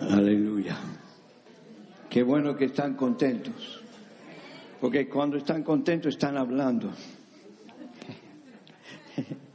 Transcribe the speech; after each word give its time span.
Aleluya. 0.00 0.76
Qué 2.08 2.22
bueno 2.22 2.56
que 2.56 2.66
están 2.66 2.94
contentos. 2.94 3.80
Porque 4.80 5.08
cuando 5.08 5.36
están 5.36 5.62
contentos 5.64 6.14
están 6.14 6.36
hablando. 6.36 6.92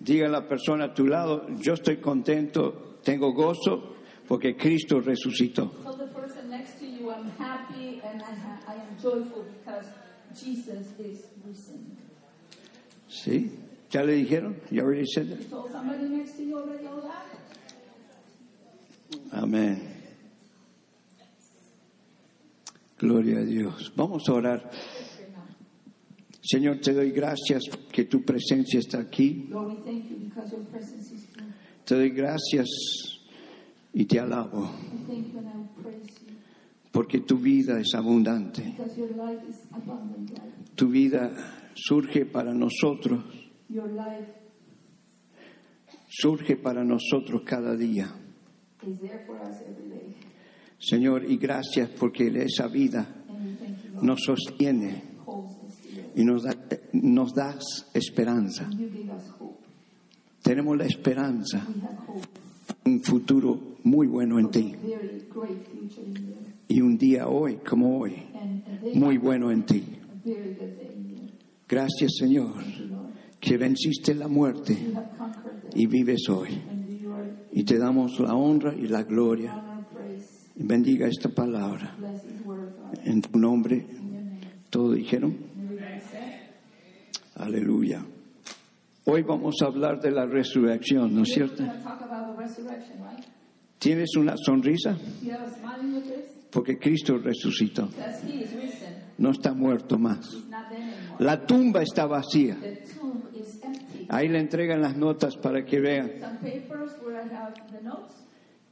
Diga 0.00 0.26
a 0.26 0.30
la 0.30 0.48
persona 0.48 0.84
a 0.86 0.94
tu 0.94 1.06
lado, 1.06 1.46
yo 1.60 1.74
estoy 1.74 1.98
contento, 1.98 2.98
tengo 3.04 3.32
gozo 3.34 3.96
porque 4.26 4.56
Cristo 4.56 5.00
resucitó. 5.00 5.70
Tell 5.84 5.96
the 5.98 6.06
person 6.06 6.48
next 6.50 6.78
to 6.80 6.86
you, 6.86 7.10
I'm 7.10 7.30
happy 7.38 8.00
and 8.02 8.22
I, 8.22 8.34
ha- 8.34 8.60
I 8.66 8.74
am 8.76 8.96
joyful 9.00 9.44
because 9.44 9.86
Jesus 10.34 10.86
is 10.98 11.26
risen. 11.46 11.98
¿Sí? 13.08 13.50
¿Ya 13.90 14.02
le 14.02 14.14
dijeron? 14.14 14.56
You 14.70 14.82
already 14.82 15.04
said 15.04 15.28
that? 15.30 15.38
You 15.40 15.44
told 15.50 15.70
somebody 15.70 16.08
next 16.08 16.36
to 16.36 16.44
you 16.44 16.56
already 16.58 16.86
all 16.86 17.02
that? 17.02 17.26
Amén. 19.32 19.80
Gloria 22.98 23.38
a 23.40 23.44
Dios. 23.44 23.92
Vamos 23.96 24.28
a 24.28 24.32
orar. 24.32 24.70
Señor, 26.42 26.78
te 26.80 26.92
doy 26.92 27.10
gracias 27.10 27.62
que 27.92 28.04
tu 28.04 28.22
presencia 28.22 28.78
está 28.80 28.98
aquí. 29.00 29.46
Lord, 29.50 29.68
we 29.68 29.74
thank 29.84 30.08
you 30.10 30.16
because 30.28 30.50
your 30.50 30.64
presence 30.66 31.12
is 31.12 31.26
here. 31.36 31.46
Te 31.84 31.94
doy 31.94 32.10
gracias 32.10 32.66
y 33.92 34.04
te 34.06 34.18
alabo 34.20 34.62
We 34.92 35.14
thank 35.14 35.32
you 35.32 35.38
and 35.38 35.48
I 35.48 35.82
praise 35.82 36.06
you 36.26 36.34
porque 36.92 37.20
tu 37.20 37.36
vida 37.38 37.78
es 37.80 37.94
abundante. 37.94 38.62
because 38.76 38.96
your 38.96 39.10
life 39.16 39.40
is 39.48 39.56
abundant 39.72 40.30
life. 40.30 40.74
Tu 40.76 40.88
vida 40.88 41.30
surge 41.74 42.24
para 42.26 42.54
nosotros, 42.54 43.22
Your 43.68 43.88
life 43.88 44.26
surge 46.08 46.56
para 46.56 46.84
nosotros 46.84 47.42
cada 47.44 47.76
día. 47.76 48.08
is 48.86 48.98
there 49.00 49.24
for 49.26 49.36
us 49.42 49.56
every 49.60 49.88
day. 49.90 50.14
Señor, 50.78 51.24
y 51.30 51.36
gracias 51.36 51.90
porque 51.90 52.28
esa 52.28 52.66
vida 52.68 53.06
And 53.28 53.44
we 53.44 53.52
thank 53.56 53.84
you, 53.84 53.90
Lord, 53.94 54.04
nos 54.04 54.20
sostiene. 54.24 55.09
Y 56.14 56.24
nos, 56.24 56.42
da, 56.42 56.56
nos 56.92 57.34
das 57.34 57.86
esperanza. 57.94 58.68
Tenemos 60.42 60.76
la 60.76 60.86
esperanza, 60.86 61.66
un 62.84 63.02
futuro 63.02 63.76
muy 63.84 64.06
bueno 64.06 64.38
en 64.38 64.50
ti 64.50 64.74
y 66.70 66.80
un 66.80 66.96
día 66.96 67.26
hoy 67.26 67.56
como 67.56 67.98
hoy, 67.98 68.14
muy 68.94 69.18
bueno 69.18 69.50
en 69.50 69.66
ti. 69.66 69.82
Gracias 71.68 72.12
Señor, 72.18 72.62
que 73.40 73.56
venciste 73.56 74.14
la 74.14 74.28
muerte 74.28 74.76
y 75.74 75.86
vives 75.86 76.28
hoy. 76.28 76.48
Y 77.52 77.64
te 77.64 77.76
damos 77.76 78.20
la 78.20 78.34
honra 78.34 78.74
y 78.74 78.86
la 78.86 79.02
gloria. 79.02 79.84
Bendiga 80.54 81.08
esta 81.08 81.28
palabra. 81.28 81.96
En 83.04 83.20
tu 83.20 83.38
nombre, 83.38 83.86
todos 84.70 84.94
dijeron. 84.94 85.49
Aleluya. 87.40 88.04
Hoy 89.06 89.22
vamos 89.22 89.56
a 89.62 89.66
hablar 89.66 90.00
de 90.00 90.10
la 90.10 90.26
resurrección, 90.26 91.14
¿no 91.14 91.22
es 91.22 91.30
cierto? 91.30 91.56
the 91.56 91.62
right? 91.64 93.24
¿Tienes 93.78 94.14
una 94.16 94.36
sonrisa? 94.36 94.96
Porque 96.50 96.78
Cristo 96.78 97.18
resucitó. 97.18 97.88
No 99.18 99.30
está 99.30 99.54
muerto 99.54 99.98
más. 99.98 100.36
La 101.18 101.44
tumba 101.46 101.82
está 101.82 102.06
vacía. 102.06 102.56
The. 102.60 102.80
Ahí 104.08 104.28
le 104.28 104.40
entregan 104.40 104.82
las 104.82 104.96
notas 104.96 105.36
para 105.36 105.64
que 105.64 105.80
vean. 105.80 106.10
The. 106.42 106.62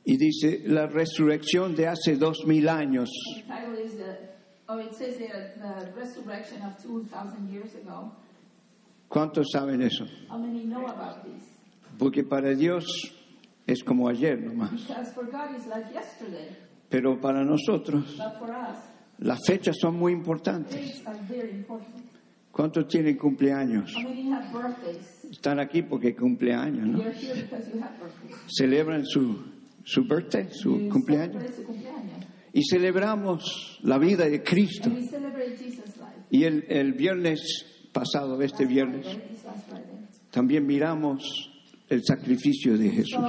Y 0.04 0.16
dice, 0.16 0.62
la 0.66 0.86
resurrección 0.86 1.74
de 1.74 1.86
hace 1.86 2.16
dos 2.16 2.44
mil 2.46 2.68
años 2.68 3.10
The 3.46 3.52
the, 3.96 4.18
oh, 4.68 4.78
it 4.78 4.94
says 4.94 5.18
there, 5.18 5.52
the 5.56 5.92
resurrection 5.94 6.62
of 6.62 6.82
2,000 6.82 7.48
years 7.50 7.74
ago. 7.74 8.12
¿Cuántos 9.08 9.46
saben 9.52 9.82
eso? 9.82 10.04
How 10.28 10.38
many 10.38 10.64
know 10.64 10.86
about 10.86 11.24
this? 11.24 11.44
Porque 11.98 12.22
para 12.22 12.54
Dios 12.54 12.84
es 13.66 13.82
como 13.82 14.08
ayer 14.08 14.38
nomás. 14.38 14.70
Because 14.70 15.12
for 15.14 15.24
God 15.24 15.54
it's 15.56 15.66
like 15.66 15.92
yesterday, 15.92 16.56
Pero 16.90 17.20
para 17.20 17.44
nosotros 17.44 18.16
but 18.16 18.38
for 18.38 18.50
us, 18.50 18.78
las 19.18 19.40
fechas 19.46 19.76
son 19.80 19.96
muy 19.96 20.12
importantes. 20.12 21.02
¿Cuántos 22.52 22.88
tienen 22.88 23.16
cumpleaños? 23.16 23.94
Están 25.30 25.60
aquí 25.60 25.82
porque 25.82 26.14
cumpleaños, 26.14 26.86
¿no? 26.86 27.00
Celebran 28.48 29.04
su, 29.04 29.44
su 29.84 30.02
birthday, 30.04 30.48
su 30.50 30.88
cumpleaños. 30.88 31.44
Y 32.52 32.62
celebramos 32.68 33.78
la 33.82 33.98
vida 33.98 34.28
de 34.28 34.42
Cristo. 34.42 34.90
Y 36.30 36.44
el, 36.44 36.64
el 36.68 36.94
viernes 36.94 37.77
pasado, 37.98 38.40
este 38.42 38.64
viernes, 38.64 39.06
también 40.30 40.64
miramos 40.64 41.50
el 41.88 42.04
sacrificio 42.04 42.78
de 42.78 42.90
Jesús. 42.90 43.28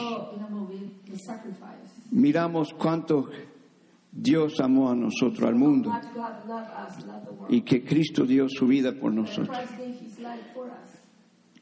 Miramos 2.12 2.74
cuánto 2.78 3.29
Dios 4.12 4.59
amó 4.59 4.91
a 4.91 4.96
nosotros, 4.96 5.47
al 5.47 5.56
mundo, 5.56 5.91
y 7.50 7.62
que 7.62 7.84
Cristo 7.84 8.25
dio 8.25 8.47
su 8.47 8.68
vida 8.68 8.94
por 8.94 9.12
nosotros. 9.12 9.58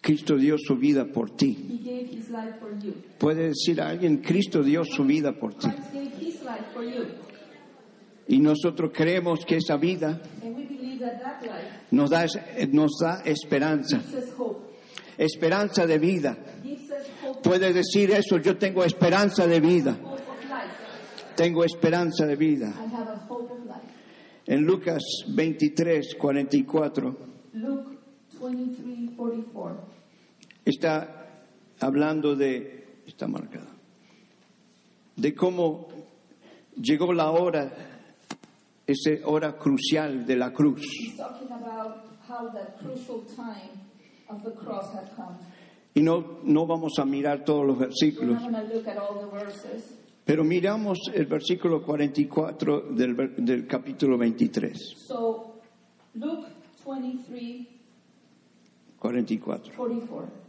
Cristo 0.01 0.35
dio 0.35 0.57
su 0.57 0.75
vida 0.75 1.05
por 1.05 1.29
ti. 1.31 1.57
Puede 3.17 3.47
decir 3.49 3.81
a 3.81 3.89
alguien, 3.89 4.17
Cristo 4.17 4.63
dio 4.63 4.83
su 4.83 5.05
vida 5.05 5.31
por 5.31 5.53
ti. 5.53 5.69
Y 8.27 8.39
nosotros 8.39 8.91
creemos 8.93 9.45
que 9.45 9.55
esa 9.55 9.77
vida 9.77 10.21
Nos 11.91 12.09
da, 12.09 12.25
nos 12.71 12.91
da 12.99 13.21
esperanza, 13.25 14.01
esperanza 15.17 15.85
de 15.85 15.97
vida. 15.97 16.37
Gives 16.63 16.89
us 16.91 17.07
hope, 17.23 17.41
Puede 17.41 17.73
decir 17.73 18.11
eso, 18.11 18.37
yo 18.37 18.57
tengo 18.57 18.83
esperanza 18.83 19.47
de 19.47 19.59
vida, 19.59 19.97
tengo 21.35 21.63
esperanza 21.63 22.25
de 22.25 22.35
vida. 22.35 22.73
En 24.45 24.63
Lucas 24.63 25.03
23, 25.27 26.15
44, 26.15 27.17
Luke 27.53 27.97
23, 28.41 29.15
44. 29.15 29.97
está 30.63 31.27
hablando 31.79 32.35
de, 32.35 33.01
está 33.05 33.27
marcada, 33.27 33.71
de 35.15 35.33
cómo 35.35 35.87
llegó 36.75 37.13
la 37.13 37.31
hora, 37.31 37.96
esa 38.87 39.11
hora 39.25 39.57
crucial 39.57 40.25
de 40.25 40.35
la 40.37 40.51
cruz. 40.53 40.81
He's 40.81 41.17
talking 41.17 41.51
about 41.51 42.05
how 42.27 42.49
that 42.53 42.79
crucial 42.79 43.23
time 43.35 43.81
of 44.29 44.43
the 44.43 44.51
cross 44.51 44.93
had 44.93 45.13
come. 45.15 45.37
Y 45.93 46.01
no, 46.01 46.39
no 46.43 46.65
vamos 46.65 46.99
a 46.99 47.05
mirar 47.05 47.43
todos 47.43 47.65
los 47.65 47.77
versículos, 47.77 48.39
pero 50.23 50.43
miramos 50.43 50.99
el 51.11 51.25
versículo 51.25 51.81
44 51.81 52.81
del, 52.91 53.33
del 53.37 53.65
capítulo 53.65 54.15
23. 54.17 54.77
So, 55.07 55.59
Luke 56.13 56.49
23, 56.85 57.67
44. 58.99 59.73
44. 59.75 60.46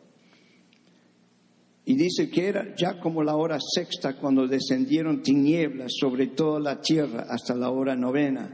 Y 1.88 1.96
dice 1.96 2.28
que 2.28 2.46
era 2.48 2.74
ya 2.76 3.00
como 3.00 3.22
la 3.22 3.34
hora 3.34 3.56
sexta 3.58 4.12
cuando 4.12 4.46
descendieron 4.46 5.22
tinieblas 5.22 5.90
sobre 5.98 6.26
toda 6.26 6.60
la 6.60 6.82
tierra 6.82 7.24
hasta 7.30 7.54
la 7.54 7.70
hora 7.70 7.96
novena. 7.96 8.46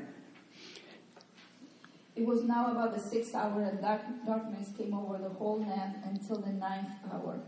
It 2.15 2.25
was 2.25 2.45
now 2.45 2.71
about 2.71 2.95
the 2.95 3.01
sixth 3.01 3.35
hour, 3.35 3.61
and 3.63 3.81
dark, 3.81 4.03
darkness 4.25 4.69
came 4.79 4.95
over 4.95 5.19
the 5.19 5.35
whole 5.37 5.59
land 5.59 5.97
until 6.05 6.41
the 6.43 6.53
ninth 6.53 6.95
hour. 7.11 7.41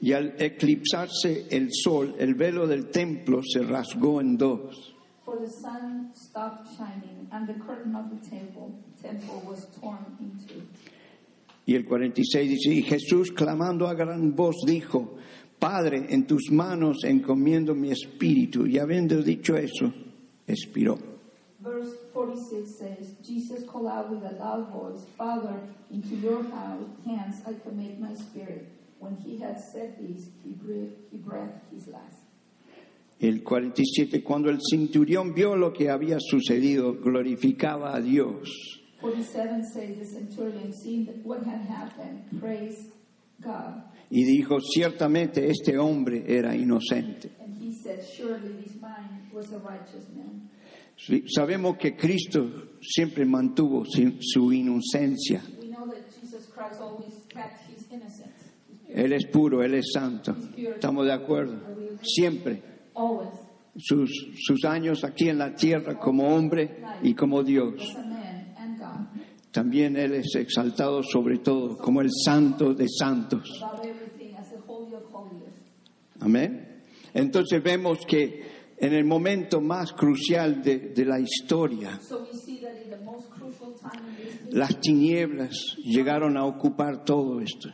Y 0.00 0.12
al 0.12 0.34
eclipsarse 0.38 1.48
el 1.50 1.70
sol, 1.72 2.14
el 2.20 2.34
velo 2.34 2.68
del 2.68 2.88
templo 2.92 3.42
se 3.42 3.64
rasgó 3.64 4.20
en 4.20 4.38
dos. 4.38 4.94
For 5.24 5.36
the 5.40 5.50
sun 5.50 6.12
stopped 6.14 6.68
shining, 6.76 7.26
and 7.32 7.48
the 7.48 7.54
curtain 7.54 7.96
of 7.96 8.08
the 8.08 8.24
temple, 8.24 8.72
temple 9.02 9.42
was 9.44 9.66
torn 9.80 10.16
in 10.20 10.38
two. 10.46 10.62
Y 11.68 11.74
el 11.74 11.84
46 11.84 12.48
dice, 12.48 12.72
y 12.72 12.82
Jesús 12.82 13.30
clamando 13.30 13.88
a 13.88 13.92
gran 13.92 14.34
voz 14.34 14.56
dijo, 14.66 15.16
Padre, 15.58 16.06
en 16.08 16.26
tus 16.26 16.50
manos 16.50 17.04
encomiendo 17.04 17.74
mi 17.74 17.90
espíritu. 17.90 18.66
Y 18.66 18.78
habiendo 18.78 19.22
dicho 19.22 19.54
eso, 19.54 19.92
expiró. 20.46 20.96
Verse 21.60 21.94
46 22.14 22.78
says, 22.78 23.16
Jesus 23.22 23.66
called 23.70 23.86
out 23.86 24.08
with 24.08 24.24
a 24.24 24.34
loud 24.42 24.72
voice, 24.72 25.04
Father, 25.18 25.60
into 25.90 26.16
your 26.16 26.42
hands 27.04 27.42
I 27.46 27.52
commit 27.62 28.00
my 28.00 28.14
spirit. 28.14 28.66
When 28.98 29.18
he 29.18 29.38
had 29.38 29.60
said 29.60 29.98
this, 29.98 30.30
he 30.42 30.54
breathed, 30.54 30.96
he 31.10 31.18
breathed 31.18 31.60
his 31.70 31.86
last. 31.86 32.16
El 33.20 33.42
47, 33.42 34.22
cuando 34.22 34.48
el 34.48 34.60
centurión 34.62 35.34
vio 35.34 35.54
lo 35.54 35.74
que 35.74 35.90
había 35.90 36.16
sucedido, 36.18 36.94
glorificaba 36.94 37.94
a 37.94 38.00
Dios 38.00 38.78
47 39.00 39.64
says, 39.72 39.98
the 39.98 40.04
centurion, 40.04 40.72
seeing 40.72 41.06
that 41.06 41.24
what 41.24 41.42
had 41.44 41.60
happened, 41.60 42.24
praised 42.40 42.92
God. 43.40 43.82
y 44.10 44.24
dijo, 44.24 44.58
ciertamente 44.60 45.48
este 45.48 45.76
hombre 45.78 46.24
era 46.26 46.56
inocente. 46.56 47.30
And 47.40 47.56
he 47.58 47.72
said, 47.72 48.02
Surely 48.04 48.54
this 48.64 48.80
man 48.80 49.28
was 49.32 49.52
a 49.52 49.58
righteous 49.58 50.08
man. 50.16 50.50
Sí, 50.96 51.24
Sabemos 51.28 51.76
que 51.76 51.94
Cristo 51.94 52.70
siempre 52.80 53.24
mantuvo 53.24 53.84
su 53.84 54.52
inocencia. 54.52 55.42
We 55.60 55.68
know 55.68 55.86
that 55.86 56.10
Jesus 56.20 56.46
Christ 56.46 56.80
always 56.80 57.14
kept 57.28 57.70
his 57.70 57.86
innocence. 57.90 58.34
Él 58.88 59.12
es 59.12 59.26
puro, 59.26 59.62
Él 59.62 59.74
es 59.74 59.92
santo. 59.92 60.34
¿Estamos 60.56 61.06
de 61.06 61.12
acuerdo? 61.12 61.56
Siempre. 62.02 62.62
Always. 62.94 63.28
Sus, 63.76 64.10
sus 64.40 64.64
años 64.64 65.04
aquí 65.04 65.28
en 65.28 65.38
la 65.38 65.54
tierra 65.54 66.00
como 66.00 66.34
hombre 66.34 66.82
y 67.02 67.14
como 67.14 67.44
Dios. 67.44 67.74
Was 67.76 67.96
a 67.96 68.08
man 68.08 68.54
and 68.58 68.78
God. 68.78 69.06
También 69.52 69.96
Él 69.96 70.14
es 70.14 70.34
exaltado 70.34 71.02
sobre 71.02 71.38
todo 71.38 71.76
como 71.78 72.00
el 72.00 72.10
santo 72.12 72.74
de 72.74 72.86
santos. 72.88 73.48
Amén. 76.20 76.82
Entonces 77.14 77.62
vemos 77.62 78.04
que 78.06 78.42
en 78.76 78.92
el 78.92 79.04
momento 79.04 79.60
más 79.60 79.92
crucial 79.92 80.62
de, 80.62 80.78
de 80.90 81.04
la 81.04 81.18
historia, 81.18 81.98
So 82.00 82.20
we 82.20 82.38
see 82.38 82.60
that 82.60 82.76
in 82.84 82.90
the 82.90 83.04
most 83.04 83.30
crucial 83.30 83.74
time 83.74 84.02
in 84.08 84.16
this 84.16 84.34
history, 84.34 84.58
las 84.58 84.80
tinieblas 84.80 85.76
llegaron 85.84 86.36
a 86.36 86.44
ocupar 86.44 87.04
todo 87.04 87.40
esto. 87.40 87.68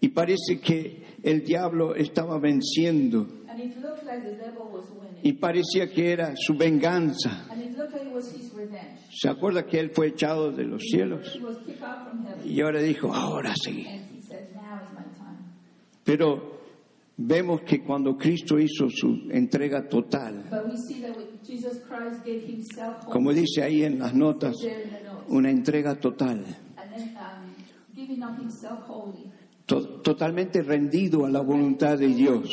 Y 0.00 0.08
parece 0.08 0.60
que 0.60 1.04
el 1.22 1.44
diablo 1.44 1.94
estaba 1.94 2.38
venciendo 2.38 3.41
And 3.58 3.70
it 3.72 3.82
looked 3.82 4.04
like 4.06 4.22
the 4.22 4.36
devil 4.42 4.64
was 4.72 4.84
winning. 4.90 5.22
y 5.22 5.32
parecía 5.34 5.90
que 5.92 6.10
era 6.12 6.34
su 6.36 6.54
venganza. 6.54 7.30
And 7.30 7.60
it 7.62 7.78
looked 7.78 7.92
like 7.94 8.06
it 8.06 8.12
was 8.12 8.24
his 8.30 8.52
revenge. 8.54 9.10
¿Se 9.10 9.28
acuerda 9.28 9.66
que 9.66 9.78
él 9.78 9.90
fue 9.90 10.08
echado 10.08 10.50
de 10.52 10.64
los 10.64 10.82
cielos? 10.82 11.38
Y 12.44 12.60
ahora 12.60 12.80
dijo, 12.82 13.12
ahora 13.14 13.54
sí. 13.54 13.86
Pero 16.04 16.60
vemos 17.16 17.60
que 17.62 17.82
cuando 17.84 18.16
Cristo 18.18 18.58
hizo 18.58 18.88
su 18.90 19.28
entrega 19.30 19.88
total, 19.88 20.42
como 23.08 23.32
dice 23.32 23.62
ahí 23.62 23.84
en 23.84 23.98
las 23.98 24.14
notas, 24.14 24.56
una 25.28 25.50
entrega 25.50 26.00
total, 26.00 26.44
um, 28.26 28.56
to- 29.66 30.00
totalmente 30.00 30.62
rendido 30.62 31.24
a 31.24 31.30
la 31.30 31.40
voluntad 31.42 31.98
de 31.98 32.08
Dios, 32.08 32.48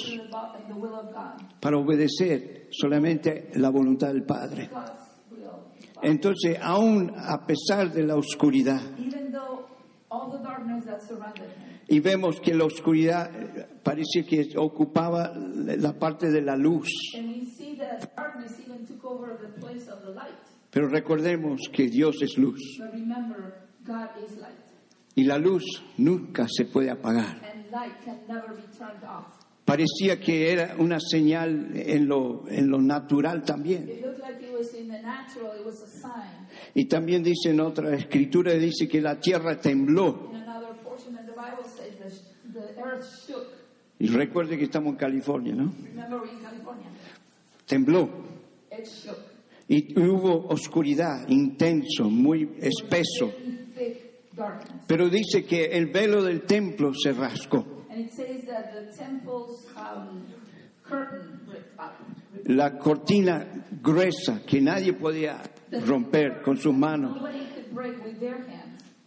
para 1.59 1.77
obedecer 1.77 2.67
solamente 2.71 3.49
la 3.55 3.69
voluntad 3.69 4.09
del 4.09 4.23
Padre. 4.23 4.69
Entonces, 6.01 6.57
aún 6.61 7.11
a 7.15 7.45
pesar 7.45 7.91
de 7.91 8.03
la 8.03 8.15
oscuridad, 8.15 8.81
y 11.87 11.99
vemos 11.99 12.39
que 12.39 12.53
la 12.53 12.65
oscuridad 12.65 13.31
eh, 13.35 13.67
parece 13.83 14.23
que 14.23 14.47
ocupaba 14.57 15.33
la 15.35 15.93
parte 15.97 16.29
de 16.29 16.41
la 16.41 16.55
luz, 16.55 16.87
and 17.17 17.27
we 17.27 17.45
see 17.45 17.75
that 17.77 18.15
darkness 18.15 18.59
even 18.59 18.85
took 18.85 19.03
over 19.03 19.37
the 19.37 19.59
place 19.59 19.89
of 19.89 20.01
the 20.03 20.11
light. 20.11 20.37
pero 20.71 20.87
recordemos 20.87 21.59
que 21.73 21.87
Dios 21.87 22.21
es 22.21 22.37
luz 22.37 22.59
But 22.79 22.93
remember, 22.93 23.67
God 23.83 24.09
is 24.23 24.37
light, 24.37 24.55
y 25.15 25.23
la 25.23 25.37
luz 25.37 25.63
nunca 25.97 26.47
se 26.47 26.65
puede 26.65 26.91
apagar. 26.91 27.41
Parecía 29.69 30.19
que 30.19 30.51
era 30.51 30.75
una 30.79 30.99
señal 30.99 31.73
en 31.75 32.07
lo, 32.07 32.49
en 32.49 32.71
lo 32.71 32.81
natural 32.81 33.43
también. 33.43 33.87
It 33.87 34.03
looked 34.03 34.19
like 34.19 34.43
it 34.43 34.51
was 34.51 34.73
in 34.73 34.87
the 34.87 34.99
natural, 34.99 35.59
it 35.59 35.63
was 35.63 35.83
a 35.83 35.87
sign. 35.87 36.47
Y 36.73 36.85
también 36.85 37.21
dice 37.21 37.51
en 37.51 37.59
otra 37.59 37.95
escritura, 37.95 38.53
dice 38.53 38.87
que 38.87 38.99
la 38.99 39.19
tierra 39.19 39.61
tembló. 39.61 40.31
Y 43.99 44.07
recuerde 44.07 44.57
que 44.57 44.63
estamos 44.63 44.93
en 44.93 44.95
California, 44.95 45.53
¿no? 45.53 45.71
Tembló. 47.67 48.09
Y 49.67 49.99
hubo 49.99 50.47
oscuridad, 50.47 51.27
intenso, 51.27 52.09
muy 52.09 52.55
espeso. 52.59 53.31
Pero 54.87 55.09
dice 55.09 55.45
que 55.45 55.65
el 55.65 55.91
velo 55.91 56.23
del 56.23 56.41
templo 56.41 56.91
se 56.95 57.13
rascó. 57.13 57.78
And 57.99 58.07
it 58.07 58.13
says 58.13 58.45
that 58.45 58.73
the 58.73 58.95
temple's 58.95 59.65
curtain 60.83 61.41
ripped 61.45 61.77
up. 61.77 61.95
La 62.45 62.77
cortina 62.77 63.45
gruesa 63.81 64.41
que 64.45 64.61
nadie 64.61 64.93
podía 64.93 65.41
romper 65.85 66.41
con 66.41 66.57
sus 66.57 66.73
manos 66.73 67.17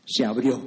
se 0.05 0.25
abrió. 0.27 0.61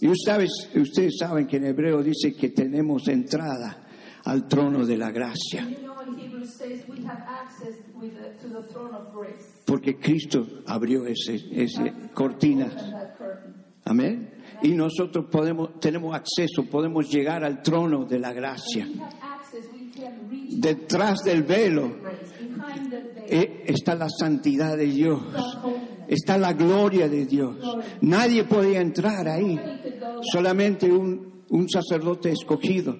Y 0.00 0.06
ustedes, 0.06 0.68
ustedes 0.76 1.16
saben 1.18 1.48
que 1.48 1.56
en 1.56 1.64
hebreo 1.64 2.04
dice 2.04 2.36
que 2.36 2.50
tenemos 2.50 3.08
entrada 3.08 3.78
al 4.24 4.46
trono 4.46 4.86
de 4.86 4.96
la 4.96 5.10
gracia. 5.10 5.68
You 5.68 5.88
know, 5.88 6.00
in 6.02 6.16
Hebrews 6.16 6.56
says 6.56 6.86
we 6.86 7.04
have 7.04 7.24
access 7.26 7.74
with 7.96 8.14
the, 8.14 8.40
to 8.42 8.48
the 8.48 8.62
throne 8.72 8.94
of 8.94 9.12
grace. 9.12 9.64
Porque 9.66 9.98
Cristo 9.98 10.46
abrió 10.66 11.04
ese 11.04 11.42
cortina. 12.14 12.70
Amén. 13.84 14.37
Y 14.62 14.70
nosotros 14.70 15.26
podemos, 15.30 15.78
tenemos 15.80 16.14
acceso, 16.14 16.64
podemos 16.64 17.08
llegar 17.08 17.44
al 17.44 17.62
trono 17.62 18.04
de 18.04 18.18
la 18.18 18.32
gracia. 18.32 18.88
Detrás 20.50 21.22
del 21.24 21.42
velo 21.42 21.96
eh, 23.26 23.64
está 23.66 23.94
la 23.94 24.08
santidad 24.08 24.76
de 24.76 24.86
Dios, 24.86 25.20
está 26.08 26.38
la 26.38 26.52
gloria 26.52 27.08
de 27.08 27.26
Dios. 27.26 27.56
Nadie 28.00 28.44
podía 28.44 28.80
entrar 28.80 29.28
ahí, 29.28 29.58
solamente 30.32 30.90
un, 30.90 31.44
un 31.50 31.68
sacerdote 31.68 32.32
escogido. 32.32 32.96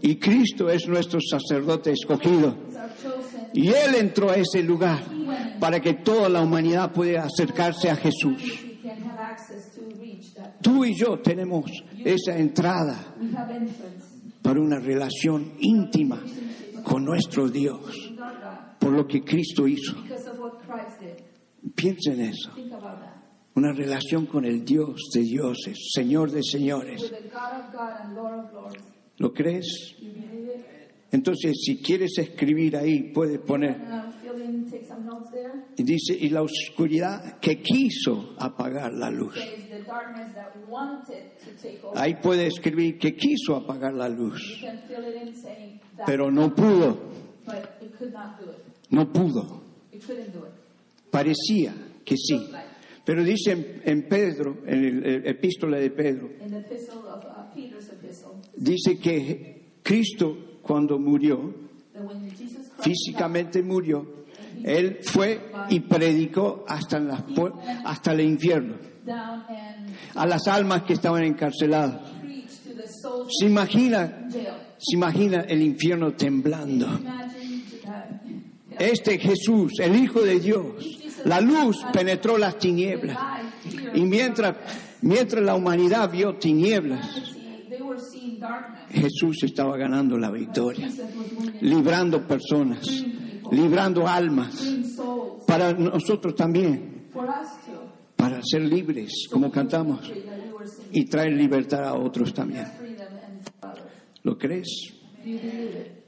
Y 0.00 0.16
Cristo 0.16 0.68
es 0.70 0.86
nuestro 0.88 1.20
sacerdote 1.20 1.92
escogido. 1.92 2.56
Y 3.52 3.68
Él 3.68 3.94
entró 3.98 4.30
a 4.30 4.36
ese 4.36 4.62
lugar 4.62 5.02
para 5.58 5.80
que 5.80 5.94
toda 5.94 6.28
la 6.28 6.40
humanidad 6.40 6.92
pueda 6.92 7.24
acercarse 7.24 7.90
a 7.90 7.96
Jesús. 7.96 8.64
We 8.82 8.88
can 8.88 9.02
have 9.02 9.20
access 9.20 9.74
to 9.74 9.82
reach 9.98 10.34
that. 10.34 10.49
Tú 10.62 10.84
y 10.84 10.94
yo 10.94 11.18
tenemos 11.20 11.70
esa 12.04 12.36
entrada 12.36 13.14
para 14.42 14.60
una 14.60 14.78
relación 14.78 15.52
íntima 15.60 16.22
con 16.84 17.04
nuestro 17.04 17.48
Dios, 17.48 18.12
por 18.78 18.92
lo 18.92 19.06
que 19.06 19.22
Cristo 19.22 19.66
hizo. 19.66 19.96
Piensa 21.74 22.12
en 22.12 22.20
eso, 22.22 22.50
una 23.54 23.72
relación 23.72 24.26
con 24.26 24.44
el 24.44 24.64
Dios 24.64 25.10
de 25.14 25.20
dioses, 25.20 25.78
Señor 25.94 26.30
de 26.30 26.42
señores. 26.42 27.12
¿Lo 29.18 29.32
crees? 29.32 29.96
Entonces, 31.12 31.60
si 31.64 31.82
quieres 31.82 32.16
escribir 32.18 32.76
ahí, 32.76 33.12
puedes 33.12 33.40
poner, 33.40 33.76
Y 35.76 35.82
dice, 35.82 36.14
y 36.18 36.28
la 36.28 36.42
oscuridad 36.42 37.38
que 37.40 37.60
quiso 37.60 38.34
apagar 38.38 38.92
la 38.92 39.10
luz. 39.10 39.36
Ahí 41.94 42.16
puede 42.16 42.46
escribir 42.46 42.98
que 42.98 43.14
quiso 43.14 43.56
apagar 43.56 43.94
la 43.94 44.08
luz, 44.08 44.64
pero 46.06 46.30
no 46.30 46.54
pudo, 46.54 46.98
no 48.90 49.12
pudo. 49.12 49.62
Parecía 51.10 51.74
que 52.04 52.16
sí. 52.16 52.50
Pero 53.04 53.24
dice 53.24 53.52
en, 53.52 53.82
en 53.84 54.08
Pedro, 54.08 54.58
en 54.66 54.84
el, 54.84 55.04
el 55.04 55.26
epístola 55.26 55.78
de 55.78 55.90
Pedro, 55.90 56.26
uh, 56.26 56.62
dice 58.56 58.98
que 58.98 59.62
Cristo 59.82 60.50
cuando 60.62 60.98
murió, 60.98 61.52
físicamente 62.80 63.62
murió, 63.62 64.19
Él 64.64 64.98
fue 65.02 65.40
y 65.68 65.80
predicó 65.80 66.64
hasta, 66.68 66.98
en 66.98 67.10
hasta 67.84 68.12
el 68.12 68.20
infierno, 68.20 68.74
a 70.14 70.26
las 70.26 70.46
almas 70.48 70.82
que 70.82 70.94
estaban 70.94 71.24
encarceladas. 71.24 72.00
¿Se 73.38 73.46
imagina, 73.46 74.28
se 74.30 74.96
imagina 74.96 75.42
el 75.42 75.62
infierno 75.62 76.12
temblando? 76.12 76.88
Este 78.78 79.18
Jesús, 79.18 79.74
el 79.78 79.96
Hijo 79.96 80.20
de 80.22 80.40
Dios, 80.40 80.98
la 81.24 81.40
luz 81.40 81.84
penetró 81.92 82.38
las 82.38 82.58
tinieblas. 82.58 83.18
Y 83.94 84.02
mientras, 84.02 84.56
mientras 85.02 85.44
la 85.44 85.54
humanidad 85.54 86.10
vio 86.10 86.36
tinieblas. 86.36 87.06
Jesús 88.90 89.42
estaba 89.42 89.76
ganando 89.76 90.16
la 90.18 90.30
victoria, 90.30 90.88
librando 91.60 92.26
personas, 92.26 92.80
librando 93.50 94.06
almas, 94.06 94.54
para 95.46 95.72
nosotros 95.72 96.34
también, 96.34 97.08
para 98.16 98.40
ser 98.42 98.62
libres, 98.62 99.28
como 99.30 99.50
cantamos, 99.50 100.10
y 100.92 101.04
traer 101.06 101.32
libertad 101.32 101.84
a 101.84 101.94
otros 101.94 102.32
también. 102.32 102.66
¿Lo 104.22 104.36
crees? 104.36 104.94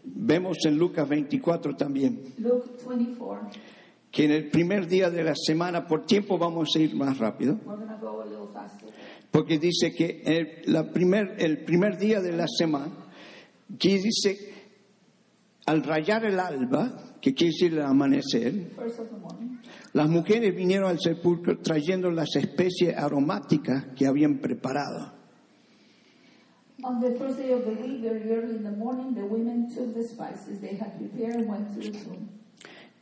Vemos 0.04 0.58
en 0.64 0.76
Lucas 0.76 1.08
24 1.08 1.76
también. 1.76 2.34
Luke 2.38 2.68
24. 2.88 3.48
que 4.10 4.24
en 4.24 4.30
el 4.32 4.50
primer 4.50 4.86
día 4.86 5.10
de 5.10 5.24
la 5.24 5.34
semana, 5.34 5.86
por 5.86 6.04
tiempo 6.04 6.36
vamos 6.36 6.68
a 6.76 6.78
ir 6.78 6.94
más 6.94 7.16
rápido, 7.18 7.58
porque 9.30 9.58
dice 9.58 9.94
que 9.94 10.22
el, 10.24 10.70
la 10.70 10.92
primer, 10.92 11.36
el 11.38 11.64
primer 11.64 11.98
día 11.98 12.20
de 12.20 12.32
la 12.32 12.46
semana, 12.46 12.92
que 13.78 13.98
dice, 13.98 14.61
al 15.66 15.82
rayar 15.82 16.24
el 16.24 16.38
alba, 16.40 17.16
que 17.20 17.34
quiere 17.34 17.52
decir 17.52 17.72
el 17.74 17.82
amanecer, 17.82 18.72
las 19.92 20.08
mujeres 20.08 20.54
vinieron 20.54 20.90
al 20.90 20.98
sepulcro 20.98 21.58
trayendo 21.58 22.10
las 22.10 22.34
especies 22.34 22.96
aromáticas 22.96 23.86
que 23.96 24.06
habían 24.06 24.38
preparado. 24.38 25.12
On 26.84 27.00
the 27.00 27.14
first 27.16 27.38
day 27.38 27.52
of 27.52 27.64
the 27.64 27.70
week, 27.80 28.02
very 28.02 28.28
early 28.28 28.56
in 28.56 28.64
the 28.64 28.76
morning, 28.76 29.14
the 29.14 29.24
women 29.24 29.68
took 29.68 29.94
the 29.94 30.02
spices 30.02 30.60
they 30.60 30.76
had 30.76 30.98
prepared 30.98 31.36
and 31.36 31.48
went 31.48 31.72
to 31.74 31.80
the 31.80 31.96
tomb. 31.96 32.28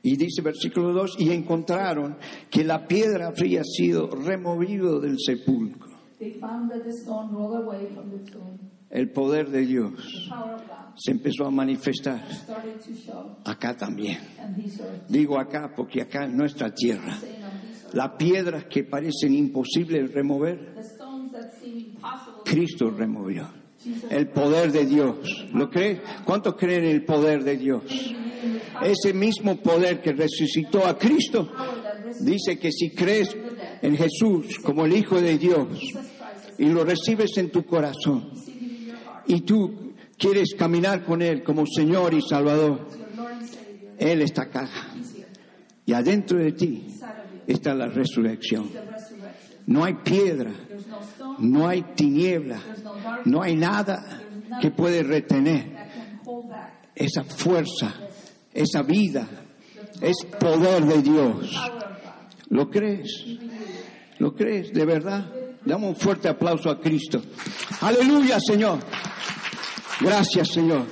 Y 0.03 0.17
dice 0.17 0.43
versículo 0.43 0.93
2, 0.93 1.17
y 1.19 1.31
encontraron 1.31 2.17
que 2.51 2.63
la 2.63 2.87
piedra 2.87 3.29
había 3.29 3.63
sido 3.65 4.09
removido 4.09 5.01
del 5.01 5.17
sepulcro. 5.19 5.89
They 6.19 6.39
found 6.39 6.71
that 6.71 6.85
the 6.85 6.93
stone 6.93 7.33
rolled 7.33 7.65
away 7.65 7.87
from 7.95 8.11
the 8.11 8.31
tomb. 8.31 8.71
El 8.91 9.11
poder 9.11 9.51
de 9.51 9.65
Dios 9.65 10.29
se 10.97 11.13
empezó 11.13 11.47
a 11.47 11.51
manifestar 11.51 12.27
acá 13.45 13.77
también. 13.77 14.19
Digo 15.09 15.39
acá 15.39 15.73
porque 15.75 16.03
acá 16.03 16.25
en 16.25 16.37
nuestra 16.37 16.75
tierra, 16.75 17.17
las 17.93 18.11
piedras 18.19 18.65
que 18.65 18.83
parecen 18.83 19.35
imposibles 19.35 20.09
de 20.09 20.15
remover, 20.15 20.75
Cristo 22.45 22.91
removió. 22.91 23.49
El 24.11 24.29
poder 24.29 24.73
de 24.73 24.85
Dios. 24.85 25.49
¿Lo 25.55 25.71
cree? 25.71 26.03
¿Cuántos 26.25 26.57
creen 26.57 26.85
en 26.85 26.91
el 26.91 27.05
poder 27.05 27.45
de 27.45 27.57
Dios? 27.57 27.85
Ese 28.83 29.15
mismo 29.15 29.57
poder 29.57 30.03
que 30.03 30.13
resucitó 30.13 30.87
a 30.87 30.99
Cristo 30.99 31.51
dice 32.21 32.59
que 32.59 32.73
si 32.73 32.91
crees 32.91 33.37
en 33.83 33.97
Jesús 33.97 34.59
como 34.59 34.85
el 34.85 34.97
Hijo 34.97 35.21
de 35.21 35.39
Dios 35.39 35.69
y 36.59 36.67
lo 36.67 36.85
recibes 36.85 37.37
en 37.39 37.51
tu 37.51 37.65
corazón 37.65 38.31
sitting 38.61 38.77
in 38.77 38.87
your 38.87 38.97
heart, 38.97 39.20
y 39.31 39.43
tú 39.43 39.93
quieres 40.19 40.55
caminar 40.59 41.05
con 41.05 41.23
Él 41.23 41.45
como 41.45 41.65
Señor 41.65 42.13
y 42.15 42.21
Salvador, 42.21 42.89
Él 43.97 44.23
está 44.23 44.43
acá. 44.43 44.69
Y 45.87 45.93
adentro 45.93 46.39
de 46.39 46.51
ti 46.53 46.87
está 47.47 47.73
la 47.75 47.87
resurrección. 47.87 48.69
No 49.67 49.85
hay 49.85 49.95
piedra, 50.03 50.51
no 51.39 51.69
hay 51.69 51.83
tiniebla, 51.95 52.61
no 53.25 53.41
hay 53.41 53.55
nada 53.55 54.21
que 54.61 54.73
puede 54.73 55.05
retener 55.05 55.77
esa 56.97 57.23
fuerza, 57.23 57.95
esa 58.53 58.83
vida, 58.83 59.29
es 60.01 60.27
poder 60.41 60.85
de 60.87 61.03
Dios. 61.03 61.71
¿Lo 62.49 62.69
crees? 62.69 63.27
¿Lo 64.19 64.35
crees? 64.35 64.73
¿De 64.73 64.85
verdad? 64.85 65.33
Damos 65.65 65.91
un 65.91 65.97
fuerte 65.97 66.29
aplauso 66.29 66.69
a 66.69 66.81
Cristo. 66.81 67.23
Aleluya, 67.81 68.41
Señor. 68.41 68.81
Gracias, 70.01 70.49
Señor. 70.49 70.87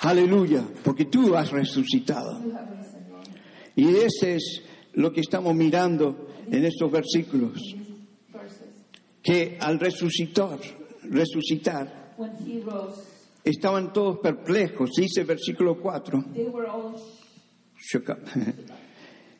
Aleluya, 0.00 0.64
porque 0.82 1.04
tú 1.04 1.36
has 1.36 1.50
resucitado. 1.50 2.40
Y 3.76 3.88
ese 3.96 4.36
es 4.36 4.62
lo 4.94 5.12
que 5.12 5.20
estamos 5.20 5.54
mirando 5.54 6.28
en 6.50 6.64
estos 6.64 6.90
versículos, 6.90 7.60
que 9.22 9.58
al 9.60 9.78
resucitar, 9.78 10.58
resucitar, 11.02 12.16
estaban 13.44 13.92
todos 13.92 14.18
perplejos, 14.18 14.90
dice 14.96 15.24
versículo 15.24 15.78
4. 15.80 16.24
they 16.34 16.46
were 16.46 16.66
all 16.66 16.94
Shook 17.76 18.10
up. 18.10 18.18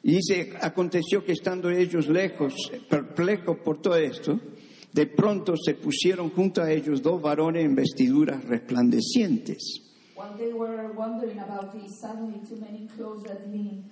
Y 0.03 0.15
dice, 0.15 0.55
aconteció 0.61 1.23
que 1.23 1.33
estando 1.33 1.69
ellos 1.69 2.09
lejos, 2.09 2.55
perplejos 2.89 3.59
por 3.59 3.83
todo 3.83 3.97
esto, 3.97 4.41
de 4.93 5.07
pronto 5.07 5.55
se 5.57 5.75
pusieron 5.75 6.31
junto 6.31 6.63
a 6.63 6.71
ellos 6.73 7.03
dos 7.03 7.21
varones 7.23 7.65
en 7.65 7.75
vestiduras 7.75 8.45
resplandecientes. 8.45 9.83
While 10.17 10.37
they 10.37 10.53
were 10.53 10.93
wondering 10.97 11.39
about 11.39 11.73
this, 11.73 11.99
suddenly 12.01 12.41
two 12.47 12.57
men 12.61 12.75
in 12.77 12.89
clothes 12.89 13.23
that 13.25 13.47
gleamed 13.47 13.85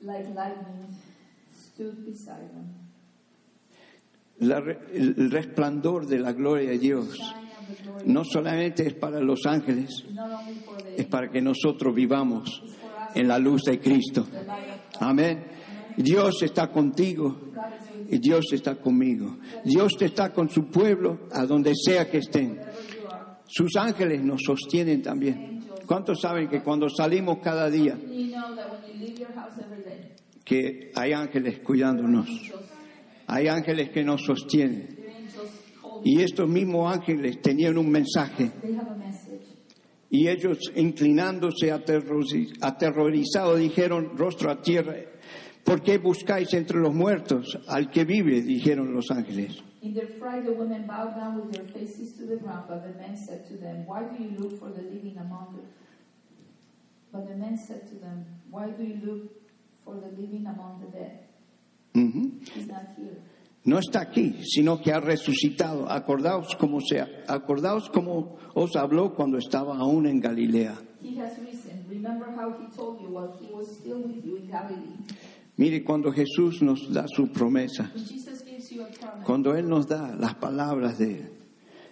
like 0.00 0.26
lightning 0.34 0.88
stood 1.52 2.04
beside 2.04 2.48
them. 2.52 2.74
La 4.40 4.58
re- 4.60 4.78
el 4.94 5.30
resplandor 5.30 6.06
de 6.06 6.18
la 6.18 6.32
gloria 6.32 6.70
de 6.70 6.78
Dios 6.78 7.18
no 8.06 8.24
solamente 8.24 8.86
es 8.86 8.94
para 8.94 9.20
los 9.20 9.44
ángeles, 9.46 10.04
es 10.96 11.06
para 11.06 11.30
que 11.30 11.42
nosotros 11.42 11.94
vivamos 11.94 12.62
en 13.14 13.28
la 13.28 13.38
luz 13.38 13.62
de 13.64 13.78
Cristo. 13.78 14.26
Amén. 14.98 15.44
Dios 15.96 16.42
está 16.42 16.68
contigo 16.72 17.49
y 18.08 18.18
Dios 18.18 18.46
está 18.52 18.76
conmigo. 18.76 19.38
Dios 19.64 19.92
está 20.00 20.32
con 20.32 20.48
su 20.48 20.66
pueblo 20.66 21.28
a 21.32 21.44
donde 21.46 21.72
sea 21.74 22.10
que 22.10 22.18
estén. 22.18 22.58
Sus 23.46 23.76
ángeles 23.76 24.22
nos 24.22 24.40
sostienen 24.44 25.02
también. 25.02 25.60
¿Cuántos 25.86 26.20
saben 26.20 26.48
que 26.48 26.62
cuando 26.62 26.88
salimos 26.88 27.38
cada 27.42 27.68
día, 27.68 27.98
que 30.44 30.92
hay 30.94 31.12
ángeles 31.12 31.60
cuidándonos? 31.60 32.28
Hay 33.26 33.48
ángeles 33.48 33.90
que 33.90 34.02
nos 34.04 34.22
sostienen. 34.22 34.98
Y 36.04 36.20
estos 36.22 36.48
mismos 36.48 36.92
ángeles 36.92 37.42
tenían 37.42 37.76
un 37.76 37.90
mensaje. 37.90 38.50
Y 40.12 40.26
ellos, 40.28 40.58
inclinándose 40.74 41.72
aterroriz- 41.72 42.56
aterrorizados, 42.60 43.58
dijeron, 43.60 44.16
rostro 44.16 44.50
a 44.50 44.60
tierra, 44.60 44.96
¿por 45.64 45.82
qué 45.82 45.98
buscáis 45.98 46.52
entre 46.54 46.78
los 46.78 46.94
muertos 46.94 47.58
al 47.68 47.90
que 47.90 48.04
vive? 48.04 48.42
Dijeron 48.42 48.92
los 48.94 49.10
ángeles. 49.10 49.62
In 49.82 49.94
their 49.94 50.08
fright, 50.18 50.44
the 50.44 50.52
women 50.52 50.86
bowed 50.86 51.16
down 51.16 51.40
with 51.40 51.52
their 51.52 51.64
faces 51.72 52.12
to 52.18 52.26
the 52.26 52.36
ground, 52.36 52.64
but 52.68 52.82
the 52.82 52.92
men 53.00 53.16
said 53.16 53.48
to 53.48 53.56
them, 53.56 53.86
Why 53.86 54.02
do 54.02 54.22
you 54.22 54.36
look 54.38 54.58
for 54.58 54.68
the 54.70 54.82
living 54.82 55.16
among 55.16 55.56
the... 55.56 55.62
But 57.10 57.26
the 57.26 57.34
men 57.34 57.56
said 57.56 57.88
to 57.88 57.94
them, 57.94 58.26
Why 58.50 58.68
do 58.70 58.84
you 58.84 59.00
look 59.02 59.30
for 59.84 59.94
the 59.94 60.08
living 60.08 60.46
among 60.46 60.80
the 60.84 60.98
dead? 60.98 61.20
He's 61.94 62.68
not 62.68 62.92
here. 62.96 63.22
No 63.64 63.78
está 63.78 64.00
aquí, 64.00 64.42
sino 64.44 64.80
que 64.80 64.92
ha 64.92 65.00
resucitado. 65.00 65.90
Acordaos 65.90 66.56
cómo 66.56 66.80
sea, 66.80 67.08
acordaos 67.28 67.90
cómo 67.90 68.36
os 68.54 68.74
habló 68.74 69.14
cuando 69.14 69.36
estaba 69.38 69.76
aún 69.76 70.06
en 70.06 70.20
Galilea. 70.20 70.74
He 71.02 71.18
has 71.20 71.38
risen. 71.38 71.84
Remember 71.88 72.30
how 72.30 72.52
he 72.52 72.74
told 72.74 73.00
you 73.00 73.08
while 73.08 73.36
he 73.38 73.52
was 73.52 73.66
still 73.78 73.98
with 73.98 74.24
you 74.24 74.36
in 74.36 74.46
Galilee. 74.46 74.96
Mire 75.60 75.84
cuando 75.84 76.10
Jesús 76.10 76.62
nos 76.62 76.90
da 76.90 77.04
su 77.06 77.28
promesa, 77.28 77.92
cuando 79.26 79.54
Él 79.54 79.68
nos 79.68 79.86
da 79.86 80.16
las 80.16 80.34
palabras 80.36 80.96
de 80.96 81.16
Él, 81.16 81.30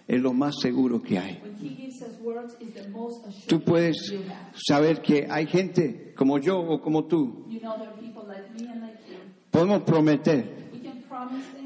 es 0.07 0.19
lo 0.19 0.33
más 0.33 0.55
seguro 0.59 1.03
que 1.03 1.19
hay. 1.19 1.39
when 1.43 1.55
he 1.61 1.75
gives 1.75 2.01
us 2.01 2.19
words, 2.19 2.55
is 2.59 2.73
the 2.73 2.89
most 2.89 3.23
Tú 3.47 3.61
puedes 3.61 4.11
saber 4.55 5.03
que 5.03 5.27
hay 5.29 5.45
gente 5.45 6.15
como 6.15 6.39
yo 6.39 6.57
o 6.59 6.81
como 6.81 7.05
tú. 7.05 7.45
You 7.47 7.59
know 7.59 7.77
there 7.77 7.89
are 7.89 8.01
people 8.01 8.23
like 8.27 8.51
me 8.59 8.71
and 8.71 8.81
like 8.81 8.97
you. 9.07 9.17
Podemos 9.51 9.83
prometer, 9.83 10.49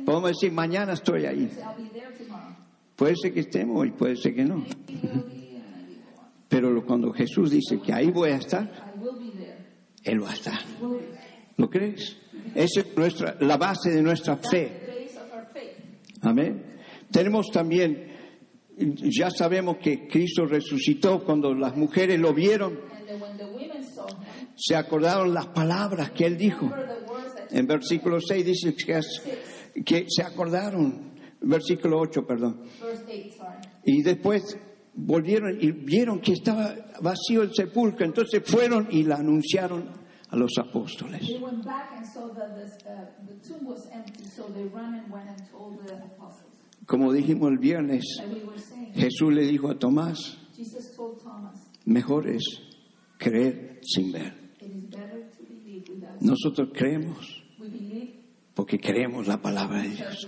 podemos 0.05 0.31
decir, 0.31 0.51
mañana 0.51 0.91
estoy 0.91 1.25
ahí. 1.25 1.49
Puede 2.97 3.15
ser 3.15 3.33
que 3.33 3.39
estemos 3.39 3.87
y 3.87 3.91
puede 3.91 4.17
ser 4.17 4.35
que 4.35 4.43
no. 4.43 4.65
Pero 6.49 6.85
cuando 6.85 7.13
Jesús 7.13 7.49
dice 7.49 7.79
que 7.79 7.93
ahí 7.93 8.11
voy 8.11 8.31
a 8.31 8.35
estar, 8.35 8.65
I 8.65 8.99
will 8.99 9.17
be 9.17 9.31
there. 9.37 9.55
Él 10.03 10.21
va 10.21 10.31
a 10.31 10.33
estar. 10.33 10.59
¿Lo 11.57 11.69
crees? 11.69 12.17
Esa 12.55 12.81
es 12.81 12.97
nuestra, 12.97 13.37
la 13.39 13.57
base 13.57 13.91
de 13.91 14.01
nuestra 14.01 14.37
fe. 14.37 14.83
Amén. 16.21 16.63
Tenemos 17.11 17.51
también, 17.51 18.07
ya 18.77 19.29
sabemos 19.29 19.77
que 19.77 20.07
Cristo 20.07 20.45
resucitó 20.45 21.23
cuando 21.23 21.53
las 21.53 21.75
mujeres 21.75 22.19
lo 22.19 22.33
vieron. 22.33 22.79
Se 24.55 24.75
acordaron 24.75 25.33
las 25.33 25.47
palabras 25.47 26.11
que 26.11 26.25
él 26.25 26.37
dijo. 26.37 26.71
En 27.51 27.67
versículo 27.67 28.19
6 28.19 28.45
dice 28.45 28.75
que, 29.85 30.05
se 30.07 30.23
acordaron. 30.23 31.13
Versículo 31.41 31.99
8, 31.99 32.25
perdón. 32.25 32.61
verse 32.81 33.03
8, 33.05 33.35
sorry. 33.37 33.57
Y 33.83 34.01
después 34.01 34.57
volvieron 34.93 35.57
y 35.59 35.71
vieron 35.71 36.21
que 36.21 36.33
estaba 36.33 36.73
vacío 37.01 37.41
el 37.41 37.53
sepulcro. 37.53 38.05
Entonces 38.05 38.41
fueron 38.45 38.87
y 38.89 39.03
la 39.03 39.15
anunciaron 39.15 40.02
a 40.33 40.35
los 40.35 40.57
apóstoles. 40.57 41.21
They 41.21 41.37
went 41.37 41.63
back 41.63 41.91
and 41.95 42.05
saw 42.07 42.33
that 42.33 42.55
the, 42.55 42.65
the 43.27 43.47
tomb 43.47 43.67
was 43.67 43.87
empty, 43.93 44.25
so 44.25 44.47
they 44.51 44.63
ran 44.65 44.95
and 44.95 45.11
went 45.11 45.29
and 45.29 45.39
told 45.51 45.85
the 45.85 45.93
apostles. 45.93 46.49
Como 46.87 47.13
dijimos 47.13 47.51
el 47.51 47.59
viernes, 47.59 48.03
Jesús 48.95 49.31
le 49.33 49.45
dijo 49.45 49.69
a 49.69 49.77
Tomás, 49.77 50.37
mejor 51.85 52.27
es 52.27 52.43
creer 53.17 53.79
sin 53.83 54.11
ver. 54.11 54.33
Nosotros 56.19 56.69
creemos 56.73 57.43
porque 58.55 58.79
creemos 58.79 59.27
la 59.27 59.41
palabra 59.41 59.83
de 59.83 59.89
Dios. 59.89 60.27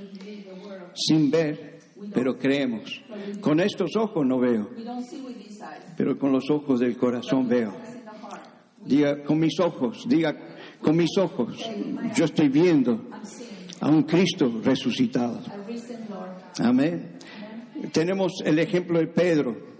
Sin 0.93 1.31
ver, 1.31 1.79
pero 2.13 2.37
creemos. 2.37 3.01
Con 3.41 3.59
estos 3.59 3.95
ojos 3.97 4.25
no 4.25 4.39
veo, 4.39 4.69
pero 5.97 6.17
con 6.17 6.31
los 6.31 6.49
ojos 6.49 6.79
del 6.79 6.95
corazón 6.95 7.47
veo. 7.47 7.73
it's 7.73 7.95
in 7.95 8.05
the 8.05 8.11
heart. 8.11 8.47
Diga 8.85 9.23
con 9.23 9.39
mis 9.39 9.59
ojos, 9.59 10.05
diga 10.07 10.35
con 10.79 10.95
mis 10.95 11.17
ojos. 11.17 11.57
Yo 12.15 12.25
estoy 12.25 12.49
viendo 12.49 13.09
a 13.81 13.89
un 13.89 14.03
Cristo 14.03 14.61
resucitado. 14.63 15.41
Amén. 16.59 17.17
Tenemos 17.91 18.33
el 18.45 18.59
ejemplo 18.59 18.99
de 18.99 19.07
Pedro. 19.07 19.75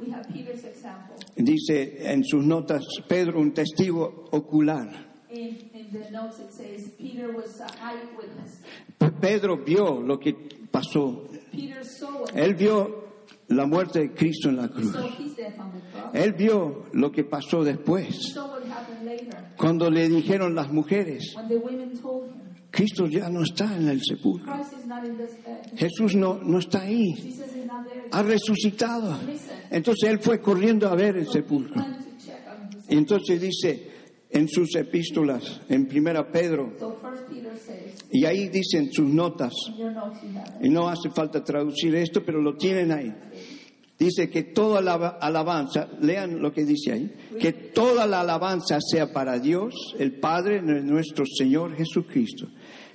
Dice 1.35 2.12
en 2.12 2.24
sus 2.24 2.45
notas, 2.45 2.83
Pedro, 3.07 3.39
un 3.39 3.53
testigo 3.53 4.25
ocular. 4.31 5.15
Pedro 9.19 9.57
vio 9.63 10.01
lo 10.01 10.19
que 10.19 10.33
pasó. 10.71 11.27
Él 12.33 12.55
vio 12.55 13.05
la 13.48 13.66
muerte 13.66 14.00
de 14.00 14.14
Cristo 14.14 14.50
en 14.50 14.58
la 14.58 14.70
cruz. 14.70 14.96
Él 16.14 16.34
vio 16.34 16.86
lo 16.94 17.12
que 17.12 17.24
pasó 17.24 17.64
después. 17.64 18.36
Cuando 19.58 19.90
le 19.90 20.10
dijeron 20.10 20.56
las 20.56 20.72
mujeres, 20.72 21.36
when 21.36 21.48
the 21.48 21.58
women 21.58 21.98
told 22.02 22.30
him 22.30 22.46
Cristo 22.75 23.08
ya 23.08 23.30
no 23.30 23.42
está 23.42 23.78
en 23.78 23.88
el 23.88 24.02
sepulcro. 24.04 24.52
Jesús 25.78 26.14
no, 26.14 26.42
no 26.44 26.60
está 26.60 26.82
ahí. 26.82 27.16
Ha 28.12 28.22
resucitado. 28.22 29.18
Entonces 29.72 30.10
él 30.10 30.20
fue 30.20 30.42
corriendo 30.42 30.90
a 30.90 30.96
ver 30.96 31.16
el 31.16 31.28
sepulcro. 31.28 31.82
Y 32.90 32.98
entonces 32.98 33.40
dice 33.40 33.92
en 34.30 34.50
sus 34.50 34.75
epístolas, 34.75 35.62
en 35.70 35.88
primera 35.88 36.30
Pedro, 36.30 36.74
y 38.12 38.25
ahí 38.25 38.50
dicen 38.50 38.92
sus 38.92 39.08
notas, 39.08 39.54
y 40.62 40.70
no 40.70 40.90
hace 40.90 41.10
falta 41.12 41.42
traducir 41.42 41.96
esto, 41.96 42.22
pero 42.25 42.42
lo 42.42 42.58
tienen 42.58 42.92
ahí. 42.92 43.16
Dice 43.98 44.30
que 44.30 44.44
toda 44.44 44.82
la 44.82 44.96
alabanza, 45.22 45.88
lean 46.02 46.42
lo 46.42 46.52
que 46.52 46.66
dice 46.66 46.92
ahí, 46.92 47.14
que 47.40 47.54
toda 47.54 48.06
la 48.06 48.22
alabanza 48.22 48.80
sea 48.82 49.14
para 49.14 49.40
Dios, 49.40 49.74
el 49.98 50.20
Padre 50.20 50.62
nuestro 50.62 51.24
Señor 51.25 51.75
Jesucristo. 51.78 52.48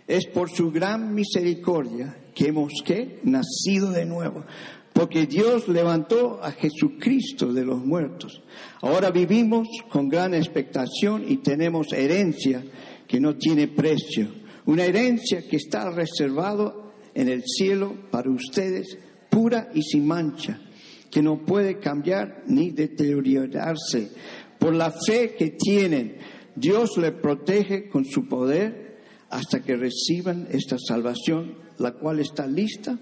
Es 0.07 0.26
por 0.26 0.50
su 0.50 0.71
gran 0.71 1.14
misericordia 1.14 2.19
que 2.35 2.49
hemos 2.49 2.73
¿qué? 2.85 3.21
nacido 3.23 3.92
de 3.92 4.04
nuevo, 4.04 4.45
porque 4.92 5.26
Dios 5.26 5.69
levantó 5.69 6.38
a 6.42 6.52
Jesucristo 6.52 7.50
de 7.50 7.64
los 7.64 7.83
muertos. 7.83 8.42
Ahora 8.83 9.11
vivimos 9.11 9.69
con 9.88 10.07
gran 10.11 10.35
expectación 10.35 11.25
y 11.26 11.38
tenemos 11.38 11.95
herencia 11.95 12.62
que 13.07 13.21
no 13.21 13.37
tiene 13.37 13.69
precio, 13.69 14.28
una 14.66 14.85
herencia 14.85 15.49
que 15.49 15.57
está 15.57 15.90
reservado 15.90 16.92
en 17.14 17.30
el 17.30 17.42
cielo 17.47 17.95
para 18.11 18.30
ustedes, 18.30 18.99
pura 19.30 19.71
y 19.73 19.80
sin 19.83 20.07
mancha 20.07 20.61
que 21.10 21.22
no 21.22 21.44
puede 21.44 21.78
cambiar 21.78 22.44
ni 22.46 22.70
deteriorarse. 22.70 24.10
Por 24.58 24.74
la 24.74 24.92
fe 24.92 25.34
que 25.36 25.50
tienen, 25.50 26.18
Dios 26.54 26.96
le 26.99 27.12
protege 27.12 27.88
con 27.88 28.04
su 28.04 28.28
poder 28.28 29.00
hasta 29.30 29.62
que 29.62 29.76
reciban 29.76 30.49
esta 30.50 30.76
salvación, 30.78 31.56
la 31.78 31.92
cual 31.92 32.20
está 32.20 32.46
lista 32.46 32.99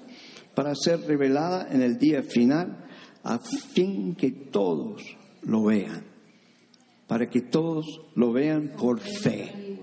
para 0.54 0.74
ser 0.74 1.00
revelada 1.00 1.68
en 1.70 1.82
el 1.82 1.98
día 1.98 2.22
final, 2.22 2.84
a 3.24 3.38
fin 3.38 4.14
que 4.14 4.30
todos 4.30 5.02
lo 5.42 5.64
vean, 5.64 6.04
para 7.06 7.28
que 7.28 7.40
todos 7.42 7.86
lo 8.14 8.32
vean 8.32 8.74
por 8.76 9.00
fe, 9.00 9.78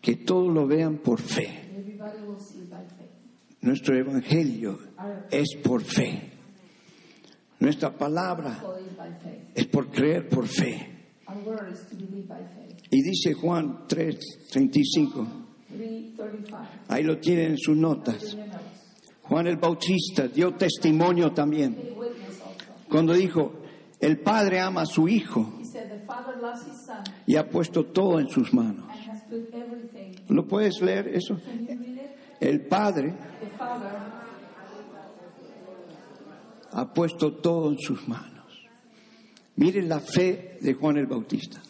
que 0.00 0.16
todos 0.16 0.52
lo 0.52 0.66
vean 0.66 0.98
por 0.98 1.20
fe. 1.20 1.60
Nuestro 3.60 3.96
evangelio 3.96 4.78
es 5.30 5.56
por 5.62 5.82
fe. 5.82 6.31
Nuestra 7.62 7.96
palabra 7.96 8.60
es 9.54 9.66
por 9.68 9.88
creer 9.88 10.28
por 10.28 10.48
fe. 10.48 11.06
Y 12.90 13.02
dice 13.02 13.34
Juan 13.34 13.84
3, 13.86 14.18
35, 14.50 15.26
335. 15.68 16.56
ahí 16.88 17.04
lo 17.04 17.18
tienen 17.18 17.52
en 17.52 17.58
sus 17.58 17.76
notas. 17.76 18.36
Juan 19.22 19.46
el 19.46 19.58
Bautista 19.58 20.26
dio 20.26 20.54
testimonio 20.54 21.32
también 21.32 21.76
cuando 22.90 23.12
dijo, 23.12 23.52
el 24.00 24.18
Padre 24.18 24.58
ama 24.58 24.80
a 24.80 24.86
su 24.86 25.06
Hijo 25.06 25.60
y 27.26 27.36
ha 27.36 27.48
puesto 27.48 27.84
todo 27.84 28.18
en 28.18 28.26
sus 28.26 28.52
manos. 28.52 28.86
¿Lo 30.28 30.48
puedes 30.48 30.82
leer 30.82 31.06
eso? 31.14 31.38
El 32.40 32.62
Padre 32.62 33.14
ha 36.72 36.92
puesto 36.92 37.34
todo 37.34 37.70
en 37.70 37.78
sus 37.78 38.06
manos. 38.08 38.46
Miren 39.56 39.88
la 39.88 40.00
fe 40.00 40.58
de 40.60 40.74
Juan 40.74 40.96
el 40.96 41.06
Bautista. 41.06 41.62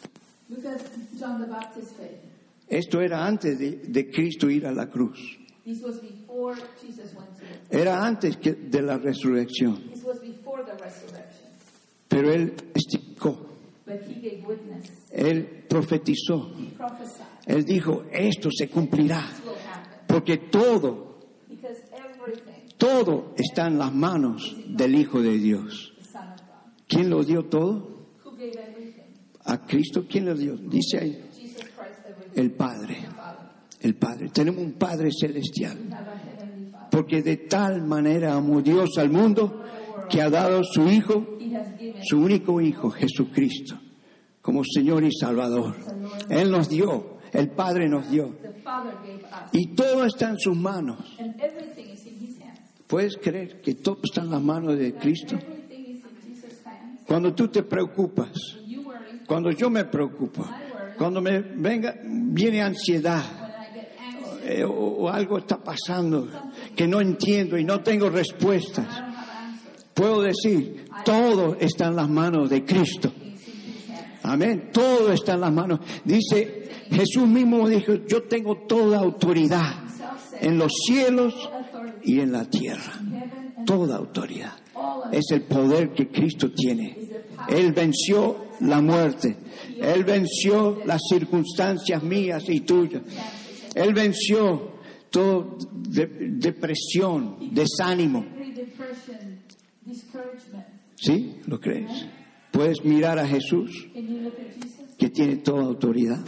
Esto 2.67 3.01
era 3.01 3.25
antes 3.25 3.59
de, 3.59 3.71
de 3.87 4.09
Cristo 4.09 4.49
ir 4.49 4.65
a 4.65 4.71
la 4.71 4.89
cruz. 4.89 5.19
Era 7.69 8.05
antes 8.05 8.37
que 8.37 8.53
de 8.53 8.81
la 8.81 8.97
resurrección. 8.97 9.83
Pero 12.07 12.31
él 12.31 12.53
witness. 14.47 14.91
él 15.11 15.65
profetizó, 15.67 16.51
él 17.45 17.65
dijo, 17.65 18.05
esto 18.11 18.49
se 18.51 18.69
cumplirá, 18.69 19.25
porque 20.07 20.37
todo, 20.37 21.12
todo 22.83 23.33
está 23.37 23.67
en 23.67 23.77
las 23.77 23.93
manos 23.93 24.57
del 24.67 24.95
Hijo 24.95 25.21
de 25.21 25.37
Dios. 25.37 25.93
¿Quién 26.85 27.09
lo 27.09 27.23
dio 27.23 27.45
todo? 27.45 28.07
A 29.45 29.65
Cristo, 29.65 30.05
¿quién 30.09 30.25
lo 30.25 30.35
dio? 30.35 30.57
Dice 30.57 30.99
ahí, 30.99 31.23
el 32.35 32.51
Padre, 32.51 32.97
el 33.79 33.95
Padre. 33.95 34.29
Tenemos 34.33 34.61
un 34.61 34.73
Padre 34.73 35.09
celestial, 35.17 35.77
porque 36.91 37.21
de 37.21 37.37
tal 37.37 37.83
manera 37.83 38.33
amó 38.35 38.61
Dios 38.61 38.97
al 38.97 39.09
mundo 39.09 39.63
que 40.09 40.21
ha 40.21 40.29
dado 40.29 40.61
su 40.63 40.87
Hijo 40.89 41.33
su 42.03 42.19
único 42.19 42.59
Hijo, 42.61 42.89
Jesucristo, 42.89 43.79
como 44.41 44.63
Señor 44.63 45.03
y 45.03 45.11
Salvador. 45.11 45.75
Él 46.29 46.51
nos 46.51 46.69
dio, 46.69 47.19
el 47.31 47.49
Padre 47.51 47.87
nos 47.87 48.09
dio. 48.09 48.35
Y 49.51 49.73
todo 49.73 50.05
está 50.05 50.29
en 50.29 50.39
sus 50.39 50.55
manos. 50.57 50.99
And 51.19 51.35
everything 51.41 51.91
is 51.93 52.05
in 52.05 52.15
his 52.15 52.41
hands. 52.41 52.59
¿Puedes 52.93 53.17
creer 53.17 53.59
que 53.59 53.73
todo 53.73 53.97
está 54.03 54.21
en 54.21 54.29
las 54.29 54.41
manos 54.43 54.77
de 54.77 54.93
Cristo? 54.93 55.35
Cuando 57.07 57.33
tú 57.33 57.47
te 57.47 57.63
preocupas, 57.63 58.29
cuando 59.25 59.49
yo 59.49 59.71
me 59.71 59.85
preocupo, 59.85 60.47
cuando 60.95 61.19
me 61.19 61.39
venga, 61.39 61.95
viene 62.03 62.61
ansiedad 62.61 63.23
eh, 64.43 64.63
o, 64.63 64.69
o 64.69 65.09
algo 65.09 65.39
está 65.39 65.57
pasando 65.57 66.29
que 66.75 66.87
no 66.87 67.01
entiendo 67.01 67.57
y 67.57 67.63
no 67.63 67.81
tengo 67.81 68.11
respuestas, 68.11 68.85
puedo 69.95 70.21
decir, 70.21 70.85
todo 71.03 71.57
está 71.59 71.87
en 71.87 71.95
las 71.95 72.09
manos 72.09 72.47
de 72.47 72.63
Cristo. 72.63 73.11
Amén. 74.21 74.69
Todo 74.71 75.11
está 75.11 75.33
en 75.33 75.41
las 75.41 75.51
manos. 75.51 75.79
Dice, 76.05 76.69
Jesús 76.91 77.27
mismo 77.27 77.67
dijo, 77.67 77.95
yo 78.07 78.21
tengo 78.21 78.67
toda 78.67 78.99
autoridad 78.99 79.82
en 80.43 80.57
los 80.57 80.73
cielos 80.85 81.33
y 82.03 82.19
en 82.19 82.31
la 82.33 82.45
tierra. 82.45 82.93
Toda 83.65 83.97
autoridad. 83.97 84.53
Es 85.11 85.31
el 85.31 85.43
poder 85.43 85.93
que 85.93 86.09
Cristo 86.09 86.51
tiene. 86.51 86.97
Él 87.47 87.71
venció 87.71 88.45
la 88.59 88.81
muerte. 88.81 89.37
Él 89.79 90.03
venció 90.03 90.81
las 90.85 91.01
circunstancias 91.09 92.03
mías 92.03 92.43
y 92.49 92.59
tuyas. 92.61 93.03
Él 93.73 93.93
venció 93.93 94.73
toda 95.09 95.45
depresión, 95.69 97.37
desánimo. 97.51 98.25
¿Sí? 100.95 101.37
¿Lo 101.47 101.59
crees? 101.59 102.05
Puedes 102.51 102.83
mirar 102.83 103.17
a 103.17 103.27
Jesús 103.27 103.87
que 104.97 105.09
tiene 105.09 105.37
toda 105.37 105.63
autoridad. 105.63 106.19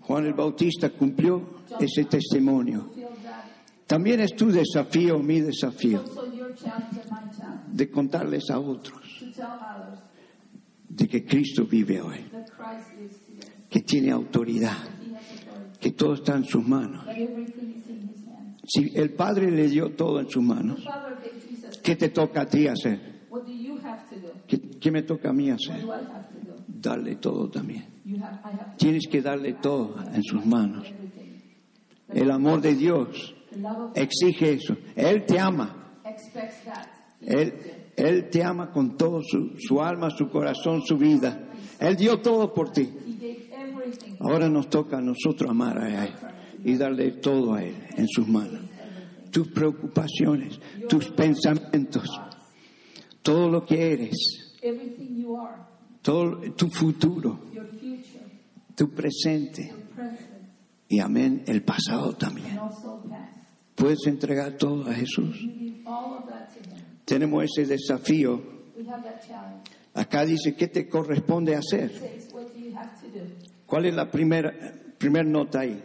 Juan 0.00 0.26
el 0.26 0.34
Bautista 0.34 0.90
cumplió 0.90 1.63
ese 1.80 2.04
testimonio. 2.04 2.90
Feel 2.94 3.08
that. 3.22 3.44
También 3.86 4.20
es 4.20 4.34
tu 4.34 4.50
desafío, 4.50 5.18
mi 5.18 5.40
desafío, 5.40 6.02
de 7.72 7.90
contarles 7.90 8.50
a 8.50 8.58
otros 8.58 9.02
de 10.88 11.08
que 11.08 11.24
Cristo 11.24 11.66
vive 11.66 12.00
hoy, 12.00 12.24
que 13.68 13.80
tiene 13.80 14.10
autoridad, 14.10 14.78
que 15.80 15.90
todo 15.92 16.14
está 16.14 16.36
en 16.36 16.44
sus 16.44 16.66
manos. 16.66 17.04
Si 18.66 18.92
el 18.94 19.10
Padre 19.10 19.50
le 19.50 19.68
dio 19.68 19.90
todo 19.90 20.20
en 20.20 20.30
sus 20.30 20.42
manos. 20.42 20.80
¿qué 21.84 21.96
te 21.96 22.08
toca 22.08 22.42
a 22.42 22.46
ti 22.46 22.66
hacer? 22.66 22.98
¿Qué, 24.48 24.58
qué 24.80 24.90
me 24.90 25.02
toca 25.02 25.30
a 25.30 25.32
mí 25.32 25.50
hacer? 25.50 25.84
Darle 26.66 27.16
todo 27.16 27.48
también. 27.50 27.84
Tienes 28.78 29.06
que 29.06 29.20
darle 29.20 29.52
todo 29.54 29.96
en 30.12 30.22
sus 30.22 30.44
manos. 30.44 30.86
El 32.14 32.30
amor 32.30 32.60
de 32.60 32.74
Dios 32.74 33.34
exige 33.94 34.52
eso. 34.54 34.76
Él 34.94 35.24
te 35.26 35.38
ama. 35.38 36.00
Él, 37.20 37.54
él 37.96 38.28
te 38.30 38.42
ama 38.42 38.70
con 38.70 38.96
todo 38.96 39.20
su, 39.22 39.54
su 39.58 39.80
alma, 39.80 40.10
su 40.10 40.28
corazón, 40.28 40.82
su 40.82 40.96
vida. 40.96 41.48
Él 41.80 41.96
dio 41.96 42.20
todo 42.20 42.52
por 42.52 42.70
ti. 42.70 42.88
Ahora 44.20 44.48
nos 44.48 44.68
toca 44.68 44.98
a 44.98 45.00
nosotros 45.00 45.50
amar 45.50 45.78
a 45.78 46.04
Él 46.04 46.14
y 46.64 46.76
darle 46.76 47.12
todo 47.12 47.54
a 47.54 47.62
Él 47.62 47.74
en 47.96 48.08
sus 48.08 48.26
manos. 48.26 48.60
Tus 49.30 49.48
preocupaciones, 49.48 50.60
tus 50.88 51.10
pensamientos, 51.10 52.08
todo 53.22 53.48
lo 53.48 53.64
que 53.64 53.92
eres, 53.92 54.44
Everything 54.62 55.16
you 55.16 55.36
are, 55.36 55.56
todo 56.00 56.40
tu 56.56 56.68
futuro, 56.68 57.38
tu 58.74 58.88
presente 58.90 59.72
y 60.88 61.00
amén, 61.00 61.44
el 61.46 61.62
pasado 61.62 62.14
también. 62.14 62.58
Puedes 63.74 64.06
entregar 64.06 64.56
todo 64.56 64.88
a 64.88 64.94
Jesús. 64.94 65.36
Tenemos 67.04 67.44
ese 67.44 67.66
desafío. 67.66 68.42
Acá 69.94 70.24
dice, 70.24 70.54
¿qué 70.56 70.68
te 70.68 70.88
corresponde 70.88 71.54
hacer? 71.54 71.92
¿Cuál 73.66 73.86
es 73.86 73.94
la 73.94 74.10
primera, 74.10 74.52
primer 74.98 75.26
nota 75.26 75.60
ahí? 75.60 75.82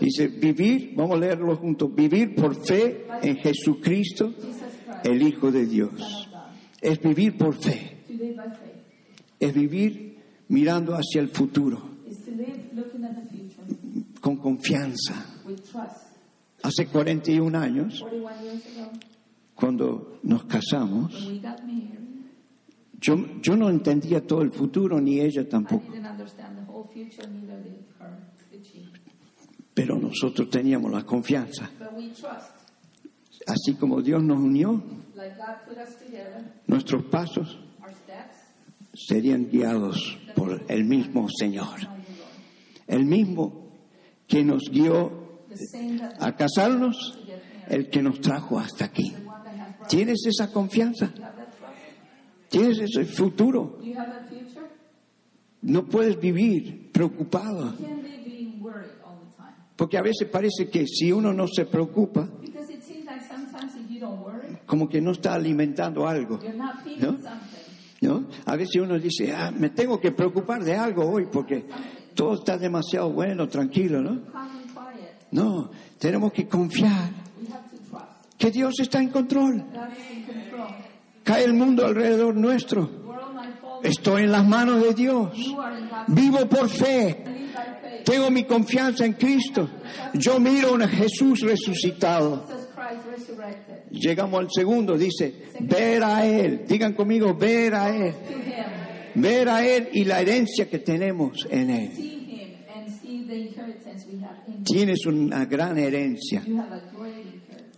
Dice, 0.00 0.28
vivir, 0.28 0.94
vamos 0.96 1.16
a 1.16 1.20
leerlo 1.20 1.56
juntos, 1.56 1.94
vivir 1.94 2.34
por 2.34 2.54
fe 2.54 3.06
en 3.22 3.36
Jesucristo, 3.36 4.32
el 5.04 5.22
Hijo 5.22 5.50
de 5.50 5.66
Dios. 5.66 6.30
Es 6.80 7.00
vivir 7.00 7.36
por 7.36 7.54
fe, 7.54 8.04
es 9.40 9.54
vivir 9.54 10.18
mirando 10.48 10.94
hacia 10.94 11.20
el 11.20 11.28
futuro, 11.28 11.94
is 12.06 12.18
to 12.24 12.30
live 12.32 12.70
looking 12.74 13.04
at 13.04 13.14
the 13.14 13.28
future 13.28 13.64
con 14.24 14.36
confianza. 14.38 15.14
Hace 16.62 16.86
41 16.86 17.58
años, 17.58 18.00
41 18.00 18.42
years 18.42 18.66
ago, 18.68 18.90
cuando 19.54 20.18
nos 20.22 20.44
casamos, 20.44 21.12
when 21.12 21.34
we 21.34 21.38
got 21.40 21.62
married, 21.62 22.24
yo, 22.98 23.16
yo 23.42 23.54
no 23.54 23.68
entendía 23.68 24.26
todo 24.26 24.40
el 24.40 24.50
futuro, 24.50 24.98
ni 24.98 25.20
ella 25.20 25.42
I 25.42 25.44
tampoco, 25.44 25.92
didn't 25.92 26.06
understand 26.06 26.56
the 26.56 26.72
whole 26.72 26.88
future, 26.90 27.28
neither 27.28 27.62
did 27.62 27.84
her, 28.00 28.16
did 28.50 28.64
she. 28.64 28.88
pero 29.74 29.98
nosotros 29.98 30.48
teníamos 30.48 30.90
la 30.90 31.04
confianza. 31.04 31.70
But 31.78 31.92
we 31.92 32.08
trust. 32.08 32.50
Así 33.46 33.74
como 33.74 34.00
Dios 34.00 34.22
nos 34.22 34.38
unió, 34.38 34.82
nuestros 36.66 37.04
pasos 37.10 37.58
serían 38.94 39.50
guiados 39.50 40.16
por 40.34 40.64
el 40.66 40.84
mismo 40.84 41.28
Señor. 41.28 41.76
El 42.86 43.04
mismo 43.04 43.63
que 44.34 44.42
nos 44.42 44.68
guió 44.68 45.12
a 46.18 46.34
casarnos, 46.34 47.16
el 47.68 47.88
que 47.88 48.02
nos 48.02 48.20
trajo 48.20 48.58
hasta 48.58 48.86
aquí. 48.86 49.14
¿Tienes 49.88 50.26
esa 50.26 50.50
confianza? 50.50 51.14
¿Tienes 52.48 52.80
ese 52.80 53.04
futuro? 53.04 53.78
No 55.62 55.86
puedes 55.86 56.18
vivir 56.18 56.90
preocupado, 56.90 57.76
porque 59.76 59.98
a 59.98 60.02
veces 60.02 60.28
parece 60.28 60.68
que 60.68 60.84
si 60.88 61.12
uno 61.12 61.32
no 61.32 61.46
se 61.46 61.66
preocupa, 61.66 62.28
Because 62.42 62.72
it 62.72 62.82
seems 62.82 63.06
like 63.06 63.22
sometimes 63.22 63.76
if 63.76 63.88
you 63.88 64.00
don't 64.00 64.20
worry, 64.20 64.58
como 64.66 64.88
que 64.88 65.00
no 65.00 65.12
está 65.12 65.34
alimentando 65.34 66.08
algo, 66.08 66.40
you're 66.40 66.58
not 66.58 66.82
feeding 66.82 67.22
No? 68.00 68.18
¿no? 68.20 68.26
A 68.46 68.56
veces 68.56 68.82
uno 68.82 68.98
dice, 68.98 69.32
ah, 69.32 69.52
me 69.56 69.70
tengo 69.70 70.00
que 70.00 70.10
preocupar 70.10 70.64
de 70.64 70.76
algo 70.76 71.08
hoy 71.08 71.26
porque 71.30 71.64
todo 72.14 72.34
está 72.34 72.56
demasiado 72.56 73.10
bueno, 73.10 73.48
tranquilo, 73.48 74.00
¿no? 74.00 74.20
No, 75.30 75.70
tenemos 75.98 76.32
que 76.32 76.46
confiar 76.46 77.10
que 78.38 78.50
Dios 78.50 78.74
está 78.80 79.00
en 79.00 79.08
control. 79.08 79.64
Cae 81.22 81.44
el 81.44 81.54
mundo 81.54 81.86
alrededor 81.86 82.34
nuestro. 82.36 83.04
Estoy 83.82 84.24
en 84.24 84.32
las 84.32 84.46
manos 84.46 84.82
de 84.82 84.94
Dios. 84.94 85.30
Vivo 86.08 86.46
por 86.46 86.68
fe. 86.68 87.24
Tengo 88.04 88.30
mi 88.30 88.44
confianza 88.44 89.04
en 89.04 89.14
Cristo. 89.14 89.68
Yo 90.14 90.38
miro 90.38 90.76
a 90.76 90.88
Jesús 90.88 91.40
resucitado. 91.40 92.44
Llegamos 93.90 94.40
al 94.40 94.48
segundo, 94.50 94.98
dice, 94.98 95.44
ver 95.60 96.02
a 96.02 96.26
Él. 96.26 96.64
Digan 96.68 96.92
conmigo, 96.92 97.34
ver 97.34 97.74
a 97.74 97.96
Él. 97.96 98.14
Ver 99.14 99.48
a 99.48 99.64
Él 99.66 99.88
y 99.92 100.04
la 100.04 100.20
herencia 100.20 100.68
que 100.68 100.80
tenemos 100.80 101.46
en 101.50 101.70
Él. 101.70 101.90
Tienes 104.64 105.06
una 105.06 105.44
gran 105.44 105.78
herencia. 105.78 106.42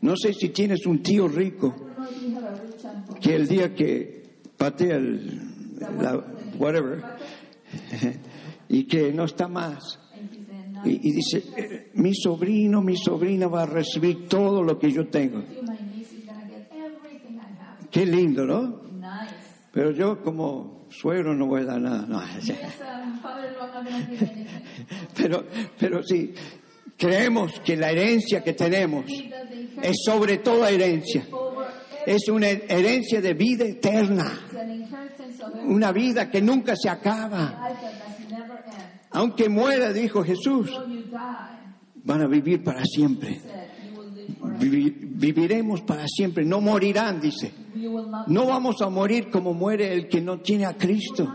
No 0.00 0.16
sé 0.16 0.32
si 0.32 0.50
tienes 0.50 0.86
un 0.86 1.02
tío 1.02 1.28
rico 1.28 1.74
que 3.20 3.34
el 3.34 3.46
día 3.48 3.74
que 3.74 4.22
patea 4.56 4.96
el, 4.96 5.40
la, 6.00 6.24
whatever, 6.58 7.02
y 8.68 8.84
que 8.84 9.12
no 9.12 9.24
está 9.24 9.48
más, 9.48 9.98
y, 10.84 11.08
y 11.08 11.12
dice, 11.12 11.42
"Eh, 11.56 11.90
mi 11.94 12.14
sobrino, 12.14 12.80
mi 12.80 12.96
sobrina 12.96 13.48
va 13.48 13.62
a 13.62 13.66
recibir 13.66 14.28
todo 14.28 14.62
lo 14.62 14.78
que 14.78 14.90
yo 14.92 15.08
tengo. 15.08 15.42
Qué 17.90 18.06
lindo, 18.06 18.44
¿no? 18.46 18.80
Pero 19.72 19.90
yo 19.90 20.22
como 20.22 20.75
suegro 20.90 21.34
no 21.34 21.46
voy 21.46 21.62
a 21.62 21.64
dar 21.64 21.80
nada. 21.80 22.06
no. 22.08 22.22
Pero, 25.16 25.44
pero 25.78 26.02
sí, 26.02 26.34
creemos 26.96 27.60
que 27.60 27.76
la 27.76 27.90
herencia 27.90 28.42
que 28.42 28.52
tenemos 28.52 29.04
es 29.82 29.96
sobre 30.04 30.38
toda 30.38 30.70
herencia. 30.70 31.26
Es 32.06 32.28
una 32.28 32.48
herencia 32.48 33.20
de 33.20 33.34
vida 33.34 33.64
eterna. 33.64 34.32
Una 35.64 35.90
vida 35.92 36.30
que 36.30 36.40
nunca 36.40 36.74
se 36.76 36.88
acaba. 36.88 37.68
Aunque 39.10 39.48
muera, 39.48 39.92
dijo 39.92 40.22
Jesús, 40.22 40.70
van 42.04 42.22
a 42.22 42.26
vivir 42.26 42.62
para 42.62 42.84
siempre. 42.84 43.40
said 43.40 43.68
you 43.90 43.98
will 43.98 44.10
live 44.14 44.28
forever. 44.38 44.45
Vivi- 44.45 44.45
viviremos 44.58 45.82
para 45.82 46.06
siempre. 46.06 46.44
No 46.44 46.60
morirán, 46.60 47.20
dice. 47.20 47.52
No 48.26 48.46
vamos 48.46 48.80
a 48.80 48.88
morir 48.88 49.30
como 49.30 49.54
muere 49.54 49.92
el 49.92 50.08
que 50.08 50.20
no 50.20 50.40
tiene 50.40 50.66
a 50.66 50.76
Cristo. 50.76 51.32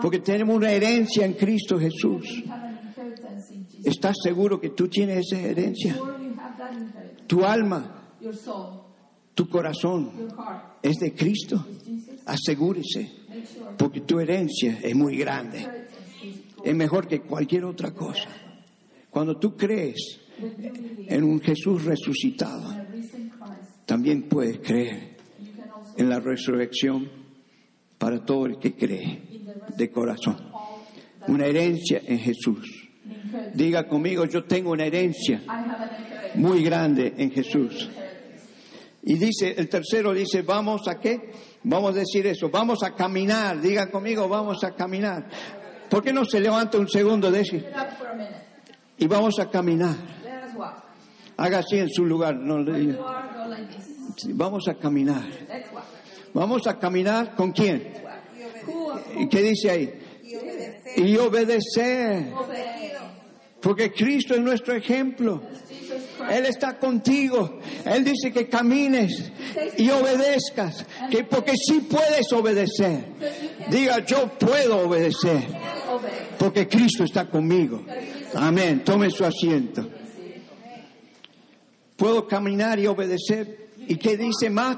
Porque 0.00 0.20
tenemos 0.20 0.56
una 0.56 0.70
herencia 0.70 1.24
en 1.24 1.34
Cristo 1.34 1.78
Jesús. 1.78 2.44
¿Estás 3.84 4.16
seguro 4.22 4.60
que 4.60 4.70
tú 4.70 4.88
tienes 4.88 5.26
esa 5.32 5.40
herencia? 5.40 5.96
Tu 7.26 7.44
alma, 7.44 8.10
tu 9.34 9.48
corazón 9.48 10.10
es 10.82 10.96
de 10.96 11.14
Cristo. 11.14 11.64
Asegúrese, 12.26 13.10
porque 13.78 14.00
tu 14.00 14.20
herencia 14.20 14.78
es 14.82 14.94
muy 14.94 15.16
grande. 15.16 15.66
Es 16.62 16.74
mejor 16.74 17.06
que 17.06 17.20
cualquier 17.20 17.64
otra 17.64 17.92
cosa. 17.92 18.28
Cuando 19.10 19.38
tú 19.38 19.56
crees 19.56 20.20
en 21.08 21.24
un 21.24 21.40
Jesús 21.40 21.84
resucitado, 21.84 22.74
también 23.86 24.28
puedes 24.28 24.58
creer 24.58 25.16
en 25.96 26.08
la 26.08 26.20
resurrección 26.20 27.08
para 27.98 28.24
todo 28.24 28.46
el 28.46 28.58
que 28.58 28.74
cree 28.74 29.22
de 29.76 29.90
corazón. 29.90 30.36
Una 31.26 31.46
herencia 31.46 32.02
en 32.06 32.18
Jesús. 32.18 32.88
Diga 33.54 33.88
conmigo, 33.88 34.24
yo 34.26 34.44
tengo 34.44 34.70
una 34.70 34.84
herencia 34.84 35.42
muy 36.34 36.62
grande 36.62 37.14
en 37.16 37.30
Jesús. 37.30 37.88
Y 39.02 39.14
dice, 39.14 39.54
el 39.56 39.68
tercero 39.68 40.12
dice, 40.12 40.42
vamos 40.42 40.86
a 40.86 40.98
qué? 41.00 41.30
Vamos 41.64 41.96
a 41.96 42.00
decir 42.00 42.26
eso, 42.26 42.50
vamos 42.50 42.82
a 42.82 42.94
caminar. 42.94 43.60
Diga 43.60 43.90
conmigo, 43.90 44.28
vamos 44.28 44.62
a 44.64 44.74
caminar. 44.74 45.28
¿Por 45.88 46.02
qué 46.02 46.12
no 46.12 46.24
se 46.24 46.40
levanta 46.40 46.78
un 46.78 46.88
segundo 46.88 47.30
de 47.30 47.42
minute. 47.42 47.72
Y 48.98 49.06
vamos 49.06 49.38
a 49.38 49.48
caminar. 49.48 50.17
Haga 51.36 51.58
así 51.58 51.78
en 51.78 51.88
su 51.88 52.04
lugar. 52.04 52.34
No 52.34 52.58
le 52.58 52.98
Vamos 54.28 54.68
a 54.68 54.74
caminar. 54.74 55.24
Vamos 56.34 56.66
a 56.66 56.78
caminar 56.78 57.34
con 57.34 57.52
quién? 57.52 57.92
¿Y 59.16 59.28
qué 59.28 59.42
dice 59.42 59.70
ahí? 59.70 59.94
Y 60.96 61.16
obedecer. 61.16 62.32
Porque 63.60 63.92
Cristo 63.92 64.34
es 64.34 64.40
nuestro 64.40 64.74
ejemplo. 64.74 65.42
Él 66.30 66.46
está 66.46 66.78
contigo. 66.78 67.58
Él 67.84 68.04
dice 68.04 68.32
que 68.32 68.48
camines 68.48 69.30
y 69.76 69.88
obedezcas. 69.90 70.84
Que 71.10 71.24
porque 71.24 71.54
sí 71.56 71.86
puedes 71.88 72.32
obedecer. 72.32 73.04
Diga, 73.70 74.04
yo 74.04 74.28
puedo 74.38 74.88
obedecer. 74.88 75.46
Porque 76.38 76.68
Cristo 76.68 77.04
está 77.04 77.28
conmigo. 77.28 77.84
Amén. 78.34 78.82
Tome 78.84 79.10
su 79.10 79.24
asiento. 79.24 79.88
Puedo 81.98 82.28
caminar 82.28 82.78
y 82.78 82.86
obedecer. 82.86 83.70
¿Y 83.88 83.96
qué 83.96 84.16
dice 84.16 84.48
más? 84.50 84.76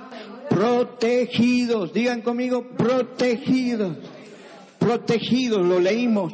Protegidos. 0.49 1.93
Digan 1.93 2.23
conmigo, 2.23 2.67
protegidos. 2.71 3.99
Protegidos, 4.79 5.65
lo 5.67 5.79
leímos. 5.79 6.33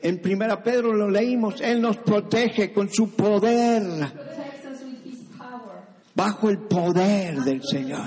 En 0.00 0.22
Primera 0.22 0.62
Pedro 0.62 0.94
lo 0.94 1.10
leímos. 1.10 1.60
Él 1.60 1.82
nos 1.82 1.98
protege 1.98 2.72
con 2.72 2.88
su 2.88 3.10
poder. 3.10 3.82
Bajo 6.14 6.48
el 6.48 6.58
poder 6.60 7.42
del 7.42 7.62
Señor. 7.62 8.06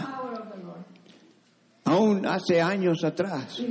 Aún 1.83 2.25
hace 2.25 2.59
años 2.59 3.03
atrás. 3.03 3.61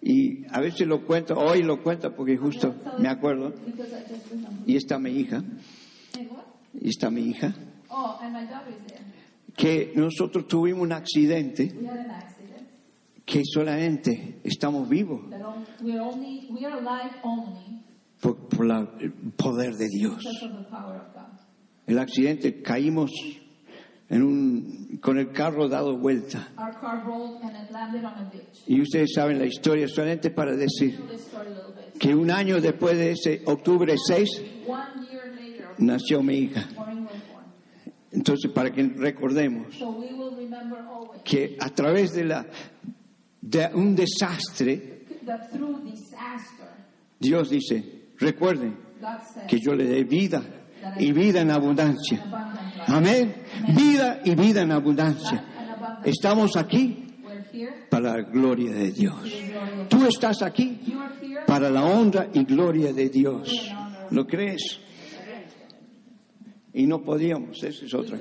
Y 0.00 0.46
a 0.48 0.60
veces 0.60 0.86
lo 0.86 1.04
cuento, 1.04 1.34
hoy 1.34 1.64
lo 1.64 1.82
cuento 1.82 2.14
porque 2.14 2.36
justo 2.36 2.72
me 3.00 3.08
acuerdo. 3.08 3.52
Y 4.64 4.76
está 4.76 5.00
mi 5.00 5.10
hija. 5.10 5.42
Y 6.80 6.88
está 6.90 7.10
mi 7.10 7.22
hija. 7.30 7.54
Oh, 7.88 8.18
and 8.22 8.32
my 8.32 8.44
daughter 8.46 8.70
is 8.70 8.86
there. 8.86 9.04
Que 9.56 9.92
nosotros 9.96 10.46
tuvimos 10.46 10.82
un 10.82 10.92
accidente 10.92 11.72
We 11.80 11.86
had 11.86 11.98
an 11.98 12.10
accident. 12.10 12.68
que 13.24 13.42
solamente 13.44 14.40
estamos 14.44 14.88
vivos 14.88 15.20
we're 15.82 16.00
only 16.00 16.46
we 16.50 16.64
are 16.66 16.74
alive 16.78 17.10
only 17.24 17.80
por, 18.20 18.36
por 18.48 18.66
la- 18.66 18.86
el 19.00 19.12
poder 19.36 19.74
de 19.76 19.88
Dios. 19.88 20.16
because 20.18 20.42
of 20.44 20.58
the 20.58 20.70
power 20.70 20.96
of 20.96 21.14
God. 21.14 21.38
El 21.86 21.98
accidente 21.98 22.60
caímos 22.62 23.10
en 24.10 24.22
un, 24.22 24.98
con 25.00 25.18
el 25.18 25.32
carro 25.32 25.68
dado 25.68 25.96
vuelta. 25.96 26.48
Our 26.58 26.72
car 26.80 27.04
rolled 27.06 27.42
and 27.42 27.56
it 27.56 27.70
landed 27.72 28.04
on 28.04 28.12
a 28.26 28.30
ditch. 28.30 28.62
Y 28.66 28.80
ustedes 28.80 29.12
saben 29.14 29.38
la 29.38 29.46
historia 29.46 29.88
solamente 29.88 30.30
para 30.30 30.54
decir 30.54 30.98
que 31.98 32.14
un 32.14 32.30
año 32.30 32.60
después 32.60 32.96
de 32.98 33.12
ese 33.12 33.42
octubre 33.46 33.94
6 33.96 34.28
One 34.38 34.38
year 34.38 34.44
later, 34.66 35.05
nació 35.78 36.22
mi 36.22 36.34
hija. 36.34 36.68
Entonces, 38.12 38.50
para 38.52 38.70
que 38.72 38.82
recordemos 38.82 39.76
que 41.24 41.56
a 41.60 41.68
través 41.70 42.14
de, 42.14 42.24
la, 42.24 42.46
de 43.40 43.70
un 43.74 43.94
desastre, 43.94 45.04
Dios 47.18 47.50
dice, 47.50 48.08
recuerden 48.18 48.76
que 49.48 49.58
yo 49.58 49.74
le 49.74 49.84
dé 49.84 50.04
vida 50.04 50.42
y 50.98 51.12
vida 51.12 51.40
en 51.40 51.50
abundancia. 51.50 52.24
Amén. 52.86 53.34
Vida 53.74 54.20
y 54.24 54.34
vida 54.34 54.62
en 54.62 54.72
abundancia. 54.72 55.44
Estamos 56.04 56.56
aquí 56.56 57.06
para 57.90 58.16
la 58.16 58.22
gloria 58.22 58.72
de 58.72 58.92
Dios. 58.92 59.16
Tú 59.88 60.06
estás 60.06 60.42
aquí 60.42 60.80
para 61.46 61.70
la 61.70 61.84
honra 61.84 62.28
y 62.32 62.44
gloria 62.44 62.92
de 62.92 63.08
Dios. 63.08 63.72
¿Lo 64.10 64.26
crees? 64.26 64.80
Y 66.76 66.86
no 66.86 67.00
podíamos, 67.00 67.62
esa 67.64 67.86
es 67.86 67.94
otra. 67.94 68.18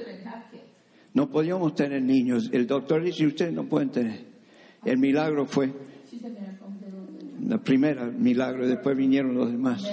No 1.14 1.30
podíamos 1.30 1.76
tener 1.76 2.02
niños. 2.02 2.50
El 2.54 2.66
doctor 2.66 3.04
dice, 3.04 3.28
ustedes 3.28 3.52
no 3.52 3.66
pueden 3.66 3.90
tener. 3.90 4.22
El 4.86 4.98
milagro 4.98 5.46
fue 5.46 5.74
la 7.46 7.58
primera 7.58 8.06
milagro, 8.06 8.66
después 8.66 8.96
vinieron 8.96 9.36
los 9.36 9.52
demás. 9.52 9.86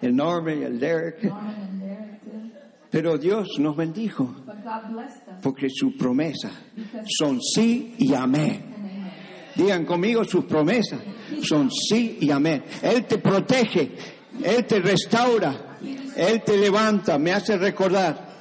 El 0.00 0.16
Norman 0.16 0.60
y 0.60 0.62
el 0.62 0.80
Derek. 0.80 1.30
Pero 2.90 3.18
Dios 3.18 3.48
nos 3.58 3.76
bendijo 3.76 4.34
porque 5.42 5.68
sus 5.68 5.94
promesas 5.96 6.52
son 7.18 7.38
sí 7.42 7.96
y 7.98 8.14
amén. 8.14 8.62
Digan 9.56 9.84
conmigo, 9.84 10.24
sus 10.24 10.46
promesas 10.46 11.00
son 11.42 11.70
sí 11.70 12.16
y 12.18 12.30
amén. 12.30 12.64
Él 12.80 13.04
te 13.04 13.18
protege, 13.18 13.92
Él 14.42 14.64
te 14.64 14.80
restaura, 14.80 15.71
Él 16.16 16.42
te 16.42 16.56
levanta, 16.56 17.18
me 17.18 17.32
hace 17.32 17.56
recordar. 17.56 18.32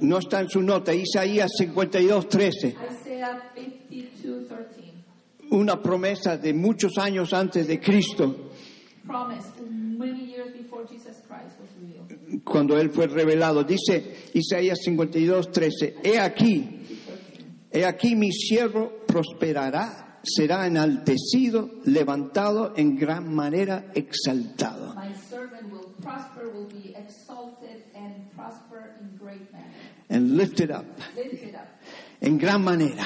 No 0.00 0.18
está 0.18 0.40
en 0.40 0.48
su 0.48 0.62
nota, 0.62 0.94
Isaías 0.94 1.50
52, 1.58 2.28
13. 2.28 2.68
Isaiah 2.68 3.52
52, 3.54 4.48
13. 4.48 4.94
Una 5.50 5.80
promesa 5.80 6.36
de 6.36 6.54
muchos 6.54 6.96
años 6.98 7.32
antes 7.32 7.66
de 7.66 7.78
Cristo, 7.80 8.50
cuando 12.42 12.78
Él 12.78 12.90
fue 12.90 13.06
revelado. 13.06 13.62
Dice 13.62 14.30
Isaías 14.32 14.78
52, 14.82 15.52
13. 15.52 15.96
He 16.02 16.18
aquí, 16.18 16.80
he 17.70 17.84
aquí 17.84 18.16
mi 18.16 18.32
siervo 18.32 19.04
prosperará, 19.06 20.03
será 20.24 20.66
enaltecido, 20.66 21.70
levantado 21.84 22.72
en 22.76 22.96
gran 22.96 23.32
manera, 23.34 23.86
exaltado. 23.94 24.94
My 24.94 25.12
servant 25.30 25.70
will 25.70 25.92
prosper, 26.02 26.48
will 26.54 26.66
be 26.66 26.94
exalted, 26.96 27.84
and 27.94 28.30
prosper 28.34 28.96
in 29.00 29.16
great 29.18 29.52
manner. 29.52 29.70
And 30.08 30.36
lifted 30.36 30.70
up, 30.70 30.84
Lift 31.16 31.42
it 31.42 31.54
up. 31.54 31.68
en 32.20 32.38
gran 32.38 32.62
manera. 32.62 33.04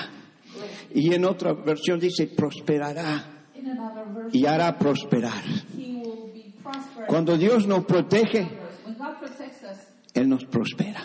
Great. 0.55 0.97
Y 0.97 1.15
en 1.15 1.25
otra 1.25 1.53
versión 1.53 1.99
dice 2.01 2.27
prosperará 2.29 3.35
y 4.33 4.47
hará 4.47 4.79
prosperar. 4.79 5.43
Cuando 7.07 7.37
Dios 7.37 7.67
nos 7.67 7.85
protege, 7.85 8.47
When 8.85 8.97
God 8.97 9.19
protects 9.19 9.63
us, 9.63 9.79
Él 10.15 10.29
nos 10.29 10.45
prospera. 10.45 11.01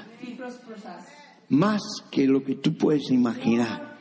Más 1.49 1.81
que 2.11 2.25
lo 2.27 2.43
que 2.43 2.55
tú 2.55 2.75
puedes 2.77 3.09
imaginar. 3.11 3.92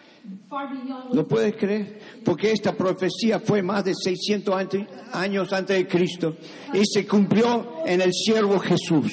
¿Lo 1.12 1.27
puedes 1.27 1.57
creer? 1.57 1.99
Porque 2.25 2.53
esta 2.53 2.75
profecía 2.77 3.41
fue 3.41 3.62
más 3.62 3.85
de 3.85 3.95
600 3.95 4.55
ante- 4.55 4.87
años 5.12 5.53
antes 5.53 5.77
de 5.77 5.87
Cristo 5.88 6.37
y 6.75 6.83
se 6.85 7.07
cumplió 7.07 7.85
en 7.87 8.01
el 8.03 8.12
siervo 8.12 8.59
Jesús. 8.59 9.12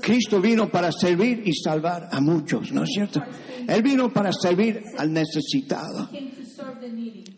Cristo 0.00 0.40
vino 0.40 0.70
para 0.70 0.90
servir 0.92 1.42
y 1.44 1.52
salvar 1.54 2.08
a 2.10 2.20
muchos, 2.20 2.72
¿no 2.72 2.84
es 2.84 2.90
cierto? 2.90 3.22
Él 3.68 3.82
vino 3.82 4.12
para 4.12 4.32
servir 4.32 4.82
al 4.98 5.12
necesitado. 5.12 6.08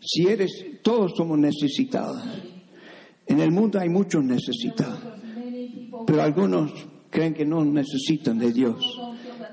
Si 0.01 0.27
eres, 0.27 0.51
todos 0.81 1.11
somos 1.15 1.37
necesitados. 1.37 2.21
En 3.27 3.39
el 3.39 3.51
mundo 3.51 3.79
hay 3.79 3.89
muchos 3.89 4.23
necesitados, 4.23 4.99
pero 6.07 6.21
algunos 6.21 6.71
creen 7.09 7.33
que 7.33 7.45
no 7.45 7.63
necesitan 7.65 8.37
de 8.39 8.51
Dios. 8.51 8.99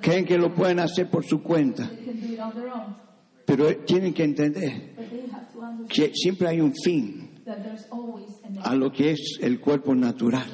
Creen 0.00 0.24
que 0.24 0.38
lo 0.38 0.54
pueden 0.54 0.80
hacer 0.80 1.10
por 1.10 1.24
su 1.26 1.42
cuenta, 1.42 1.90
pero 3.44 3.76
tienen 3.78 4.14
que 4.14 4.24
entender 4.24 4.94
que 5.88 6.12
siempre 6.14 6.48
hay 6.48 6.60
un 6.60 6.72
fin 6.72 7.42
a 8.62 8.74
lo 8.74 8.92
que 8.92 9.12
es 9.12 9.38
el 9.40 9.58
cuerpo 9.60 9.94
natural 9.94 10.46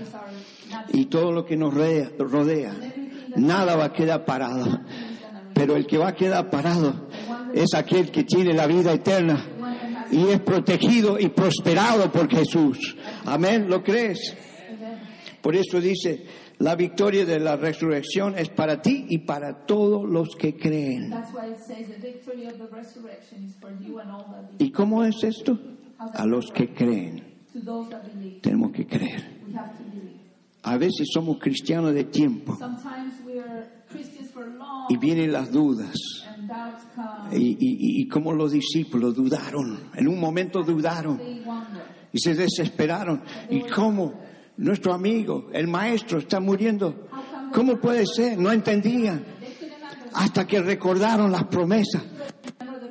y 0.92 1.04
todo 1.06 1.32
lo 1.32 1.44
que 1.44 1.56
nos 1.56 1.74
rodea. 1.74 2.74
Nada 3.36 3.76
va 3.76 3.86
a 3.86 3.92
quedar 3.92 4.24
parado, 4.24 4.80
pero 5.52 5.76
el 5.76 5.86
que 5.86 5.98
va 5.98 6.08
a 6.08 6.14
quedar 6.14 6.48
parado 6.48 7.08
es 7.52 7.74
aquel 7.74 8.10
que 8.10 8.24
tiene 8.24 8.54
la 8.54 8.66
vida 8.66 8.92
eterna 8.92 9.44
y 10.10 10.28
es 10.28 10.40
protegido 10.40 11.18
y 11.18 11.28
prosperado 11.28 12.10
por 12.10 12.30
Jesús. 12.30 12.96
Amén, 13.24 13.68
¿lo 13.68 13.82
crees? 13.82 14.34
Por 15.42 15.54
eso 15.54 15.80
dice, 15.80 16.24
la 16.58 16.74
victoria 16.74 17.24
de 17.26 17.38
la 17.38 17.56
resurrección 17.56 18.38
es 18.38 18.48
para 18.48 18.80
ti 18.80 19.06
y 19.08 19.18
para 19.18 19.66
todos 19.66 20.08
los 20.08 20.34
que 20.36 20.56
creen. 20.56 21.10
That's 21.10 21.32
why 21.34 21.50
it 21.50 21.58
says 21.66 21.88
the 21.88 21.98
victory 22.00 22.46
of 22.46 22.54
the 22.58 22.66
resurrection 22.74 23.44
is 23.44 23.54
for 23.60 23.70
you 23.72 23.98
and 24.00 24.10
all 24.10 24.24
that 24.32 24.50
believe. 24.56 24.64
¿Y 24.64 24.70
cómo 24.72 25.04
es 25.04 25.22
esto? 25.22 25.58
A 25.98 26.24
los 26.26 26.50
que 26.52 26.72
creen. 26.72 27.22
Tenemos 28.42 28.72
que 28.72 28.86
creer. 28.86 29.36
A 30.62 30.76
veces 30.78 31.08
somos 31.12 31.38
cristianos 31.38 31.94
de 31.94 32.04
tiempo 32.04 32.58
y 34.88 34.96
vienen 34.98 35.32
las 35.32 35.50
dudas. 35.52 35.94
Y, 37.32 37.52
y- 37.58 38.02
y 38.02 38.08
como 38.08 38.32
los 38.32 38.52
discípulos 38.52 39.14
dudaron, 39.14 39.90
en 39.94 40.08
un 40.08 40.18
momento 40.20 40.62
dudaron 40.62 41.20
y 42.12 42.18
se 42.18 42.34
desesperaron. 42.34 43.22
¿Y 43.50 43.60
cómo? 43.62 44.14
Nuestro 44.58 44.94
amigo, 44.94 45.48
el 45.52 45.68
maestro, 45.68 46.18
está 46.18 46.40
muriendo. 46.40 47.08
¿Cómo 47.52 47.76
puede 47.78 48.06
ser? 48.06 48.38
No 48.38 48.50
entendían. 48.52 49.24
Hasta 50.14 50.46
que 50.46 50.60
recordaron 50.60 51.30
las 51.30 51.44
promesas. 51.44 52.02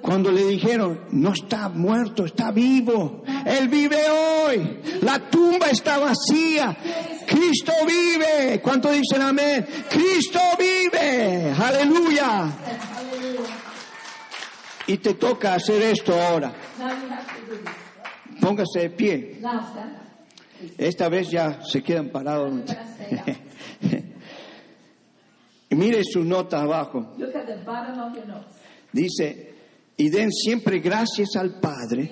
Cuando 0.02 0.32
le 0.32 0.46
dijeron, 0.46 1.02
no 1.12 1.34
está 1.34 1.68
muerto, 1.70 2.26
está 2.26 2.52
vivo. 2.52 3.24
Él 3.44 3.68
vive 3.68 3.98
hoy. 4.08 4.80
La 5.02 5.20
tumba 5.20 5.68
está 5.72 5.98
vacía. 5.98 6.78
Cristo 7.26 7.72
vive. 7.88 8.62
¿Cuánto 8.62 8.92
dicen 8.92 9.24
amén? 9.24 9.66
Cristo 9.90 10.40
vive. 10.60 11.52
Aleluya. 11.52 12.52
Y 14.86 14.98
te 14.98 15.16
toca 15.16 15.56
hacer 15.56 15.82
esto 15.82 16.14
ahora. 16.14 16.54
Póngase 18.40 18.82
de 18.82 18.90
pie. 18.92 19.40
Esta 20.78 21.10
vez 21.10 21.30
ya 21.30 21.62
se 21.64 21.82
quedan 21.82 22.10
parados. 22.10 22.54
Y 25.68 25.76
mire 25.76 26.02
su 26.04 26.24
nota 26.24 26.62
abajo. 26.62 27.16
Look 27.18 27.36
at 27.36 27.48
the 27.48 27.58
bottom 27.66 28.00
of 28.00 28.16
your 28.16 28.28
notes. 28.28 28.56
Dice, 28.94 29.56
y 29.98 30.10
den 30.10 30.32
siempre 30.32 30.80
gracias 30.80 31.36
al 31.36 31.60
Padre. 31.60 32.10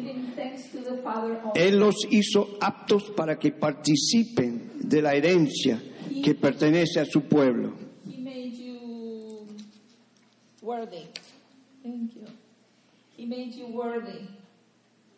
Él 1.53 1.77
los 1.77 1.95
hizo 2.09 2.57
aptos 2.59 3.11
para 3.15 3.37
que 3.37 3.51
participen 3.51 4.71
de 4.79 5.01
la 5.01 5.13
herencia 5.13 5.81
que 6.23 6.33
pertenece 6.33 6.99
a 6.99 7.05
su 7.05 7.21
pueblo. 7.21 7.73
He 8.05 8.17
made 8.17 8.57
you 8.57 9.47
worthy. 10.61 11.05
Thank 11.83 12.15
you. 12.15 12.25
He 13.17 13.25
made 13.25 13.53
you 13.55 13.67
worthy 13.67 14.27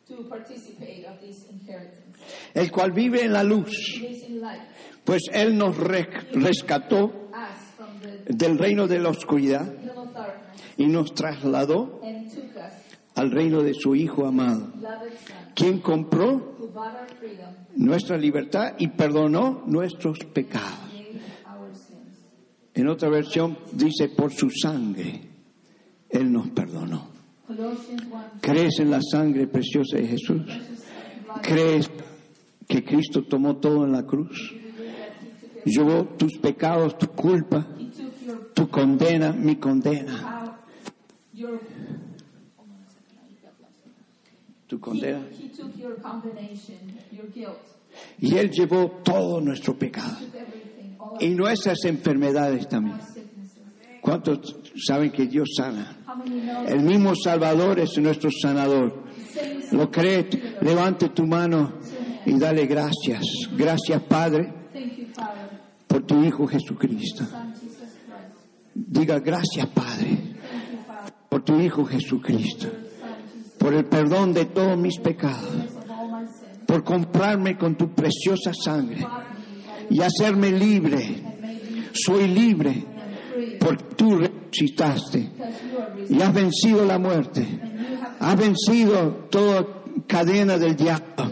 to 0.07 0.23
participate 0.29 1.05
of 1.07 1.19
this 1.19 1.47
inheritance. 1.49 2.17
El 2.53 2.71
cual 2.71 2.91
vive 2.91 3.23
en 3.23 3.33
la 3.33 3.43
luz, 3.43 4.01
pues 5.03 5.23
Él 5.33 5.57
nos 5.57 5.77
re- 5.77 6.07
rescató 6.33 7.29
del 8.27 8.57
reino 8.57 8.87
de 8.87 8.99
la 8.99 9.09
oscuridad 9.09 9.71
y 10.77 10.87
nos 10.87 11.13
trasladó 11.13 12.01
al 13.15 13.31
reino 13.31 13.61
de 13.61 13.73
su 13.73 13.95
Hijo 13.95 14.25
amado, 14.25 14.71
quien 15.55 15.79
compró 15.79 16.55
nuestra 17.75 18.17
libertad 18.17 18.73
y 18.77 18.87
perdonó 18.89 19.63
nuestros 19.67 20.19
pecados. 20.33 20.79
En 22.73 22.87
otra 22.89 23.09
versión 23.09 23.57
dice, 23.71 24.09
por 24.09 24.33
su 24.33 24.49
sangre, 24.49 25.21
Él 26.09 26.31
nos 26.31 26.49
perdonó. 26.49 27.14
Colossians 27.47 28.03
1 28.11 28.23
¿Crees 28.41 28.79
en 28.79 28.89
la 28.89 28.99
sangre 29.01 29.47
preciosa 29.47 29.97
de 29.97 30.07
Jesús? 30.07 30.41
¿Crees 31.41 31.91
que 32.67 32.83
Cristo 32.83 33.23
tomó 33.23 33.57
todo 33.57 33.85
en 33.85 33.91
la 33.91 34.03
cruz? 34.03 34.53
Llevó 35.65 36.05
tus 36.17 36.37
pecados, 36.37 36.97
tu 36.97 37.07
culpa, 37.07 37.67
tu 38.53 38.69
condena, 38.69 39.31
mi 39.31 39.57
condena. 39.57 40.59
Tu 44.67 44.79
condena. 44.79 45.21
Y 48.19 48.35
Él 48.35 48.51
llevó 48.51 48.89
todo 49.03 49.41
nuestro 49.41 49.77
pecado. 49.77 50.17
Y 51.19 51.29
nuestras 51.29 51.83
enfermedades 51.85 52.67
también. 52.67 52.97
¿Cuántos 54.01 54.64
saben 54.75 55.11
que 55.11 55.25
Dios 55.25 55.49
sana? 55.55 55.97
El 56.67 56.81
mismo 56.81 57.13
Salvador 57.15 57.79
es 57.79 57.97
nuestro 57.97 58.29
sanador. 58.31 59.03
¿Lo 59.71 59.89
cree? 59.89 60.27
Levante 60.61 61.09
tu 61.09 61.25
mano 61.25 61.73
y 62.25 62.37
dale 62.37 62.65
gracias. 62.65 63.23
Gracias, 63.55 64.01
Padre, 64.03 64.53
Thank 64.73 64.97
you, 64.97 65.05
Father, 65.13 65.61
por 65.87 66.03
tu 66.03 66.23
Hijo 66.23 66.47
Jesucristo. 66.47 67.25
Diga 68.73 69.19
gracias, 69.19 69.67
Padre, 69.67 70.17
por 71.29 71.43
tu 71.43 71.59
Hijo 71.59 71.85
Jesucristo. 71.85 72.67
Por 73.57 73.73
el 73.73 73.85
perdón 73.85 74.33
de 74.33 74.45
todos 74.45 74.77
mis 74.77 74.99
pecados. 74.99 75.49
Por 76.65 76.83
comprarme 76.83 77.57
con 77.57 77.75
tu 77.75 77.93
preciosa 77.93 78.51
sangre 78.53 79.05
y 79.89 80.01
hacerme 80.01 80.51
libre. 80.51 81.23
Soy 81.93 82.27
libre 82.27 82.95
porque 83.59 83.83
tú 83.95 84.19
resucitaste 84.55 85.29
y 86.09 86.21
has 86.21 86.33
vencido 86.33 86.85
la 86.85 86.97
muerte. 86.97 87.45
Has 88.19 88.37
vencido 88.37 89.27
toda 89.29 89.65
cadena 90.07 90.57
del 90.57 90.75
diablo, 90.75 91.31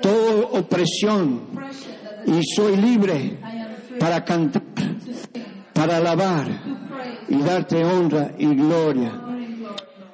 toda 0.00 0.46
opresión 0.58 1.42
y 2.26 2.40
soy 2.54 2.76
libre 2.76 3.38
para 3.98 4.24
cantar, 4.24 4.62
para 5.72 5.96
alabar 5.96 6.46
y 7.28 7.38
darte 7.38 7.84
honra 7.84 8.32
y 8.38 8.46
gloria. 8.54 9.22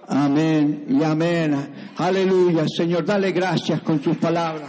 Amén 0.09 0.87
y 0.89 1.03
amén. 1.03 1.93
Aleluya. 1.97 2.65
Señor, 2.69 3.05
dale 3.05 3.33
gracias 3.33 3.81
con 3.81 4.03
sus 4.03 4.17
palabras. 4.19 4.69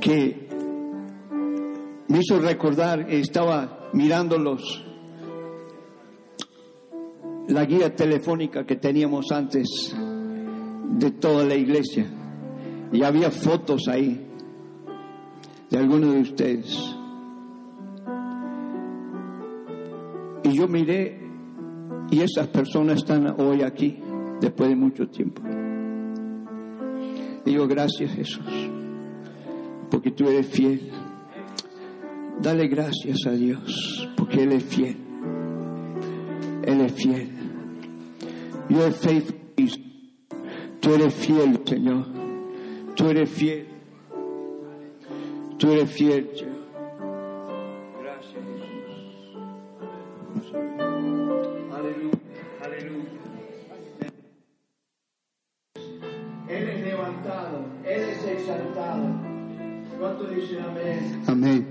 Que 0.00 0.45
me 2.08 2.18
hizo 2.18 2.38
recordar, 2.38 3.10
estaba 3.10 3.90
mirando 3.92 4.38
los 4.38 4.84
la 7.48 7.64
guía 7.64 7.94
telefónica 7.94 8.66
que 8.66 8.76
teníamos 8.76 9.30
antes 9.30 9.94
de 10.98 11.10
toda 11.12 11.44
la 11.44 11.54
iglesia 11.54 12.06
y 12.92 13.02
había 13.02 13.30
fotos 13.30 13.88
ahí 13.88 14.26
de 15.70 15.78
algunos 15.78 16.14
de 16.14 16.20
ustedes. 16.20 16.96
Y 20.44 20.56
yo 20.56 20.68
miré 20.68 21.20
y 22.10 22.20
esas 22.20 22.46
personas 22.48 22.98
están 22.98 23.40
hoy 23.40 23.62
aquí 23.62 23.98
después 24.40 24.68
de 24.68 24.76
mucho 24.76 25.08
tiempo. 25.08 25.42
Digo, 27.44 27.66
gracias 27.68 28.12
Jesús, 28.12 28.70
porque 29.90 30.10
tú 30.10 30.28
eres 30.28 30.46
fiel. 30.46 30.90
Dale 32.40 32.68
gracias 32.68 33.26
a 33.26 33.32
Dios, 33.32 34.08
porque 34.16 34.42
Él 34.42 34.52
es 34.52 34.64
fiel. 34.64 34.96
Él 36.62 36.80
es 36.82 36.92
fiel. 36.92 37.30
You 38.68 38.82
are 38.82 38.92
faithful. 38.92 39.36
Tú 40.80 40.94
eres 40.94 41.14
fiel, 41.14 41.60
Señor. 41.66 42.06
Tú 42.94 43.08
eres 43.08 43.28
fiel. 43.28 43.66
Tú 45.58 45.72
eres 45.72 45.90
fiel, 45.90 46.30
Señor. 46.34 46.54
Gracias, 48.02 48.44
Jesús. 50.34 50.54
Aleluya, 51.74 52.18
aleluya. 52.62 53.10
Él 56.48 56.68
es 56.68 56.84
levantado, 56.84 57.64
Él 57.84 58.02
es 58.02 58.24
exaltado. 58.24 59.06
¿Cuánto 59.98 60.24
dicen 60.28 60.60
amén? 60.60 61.22
Amén. 61.26 61.65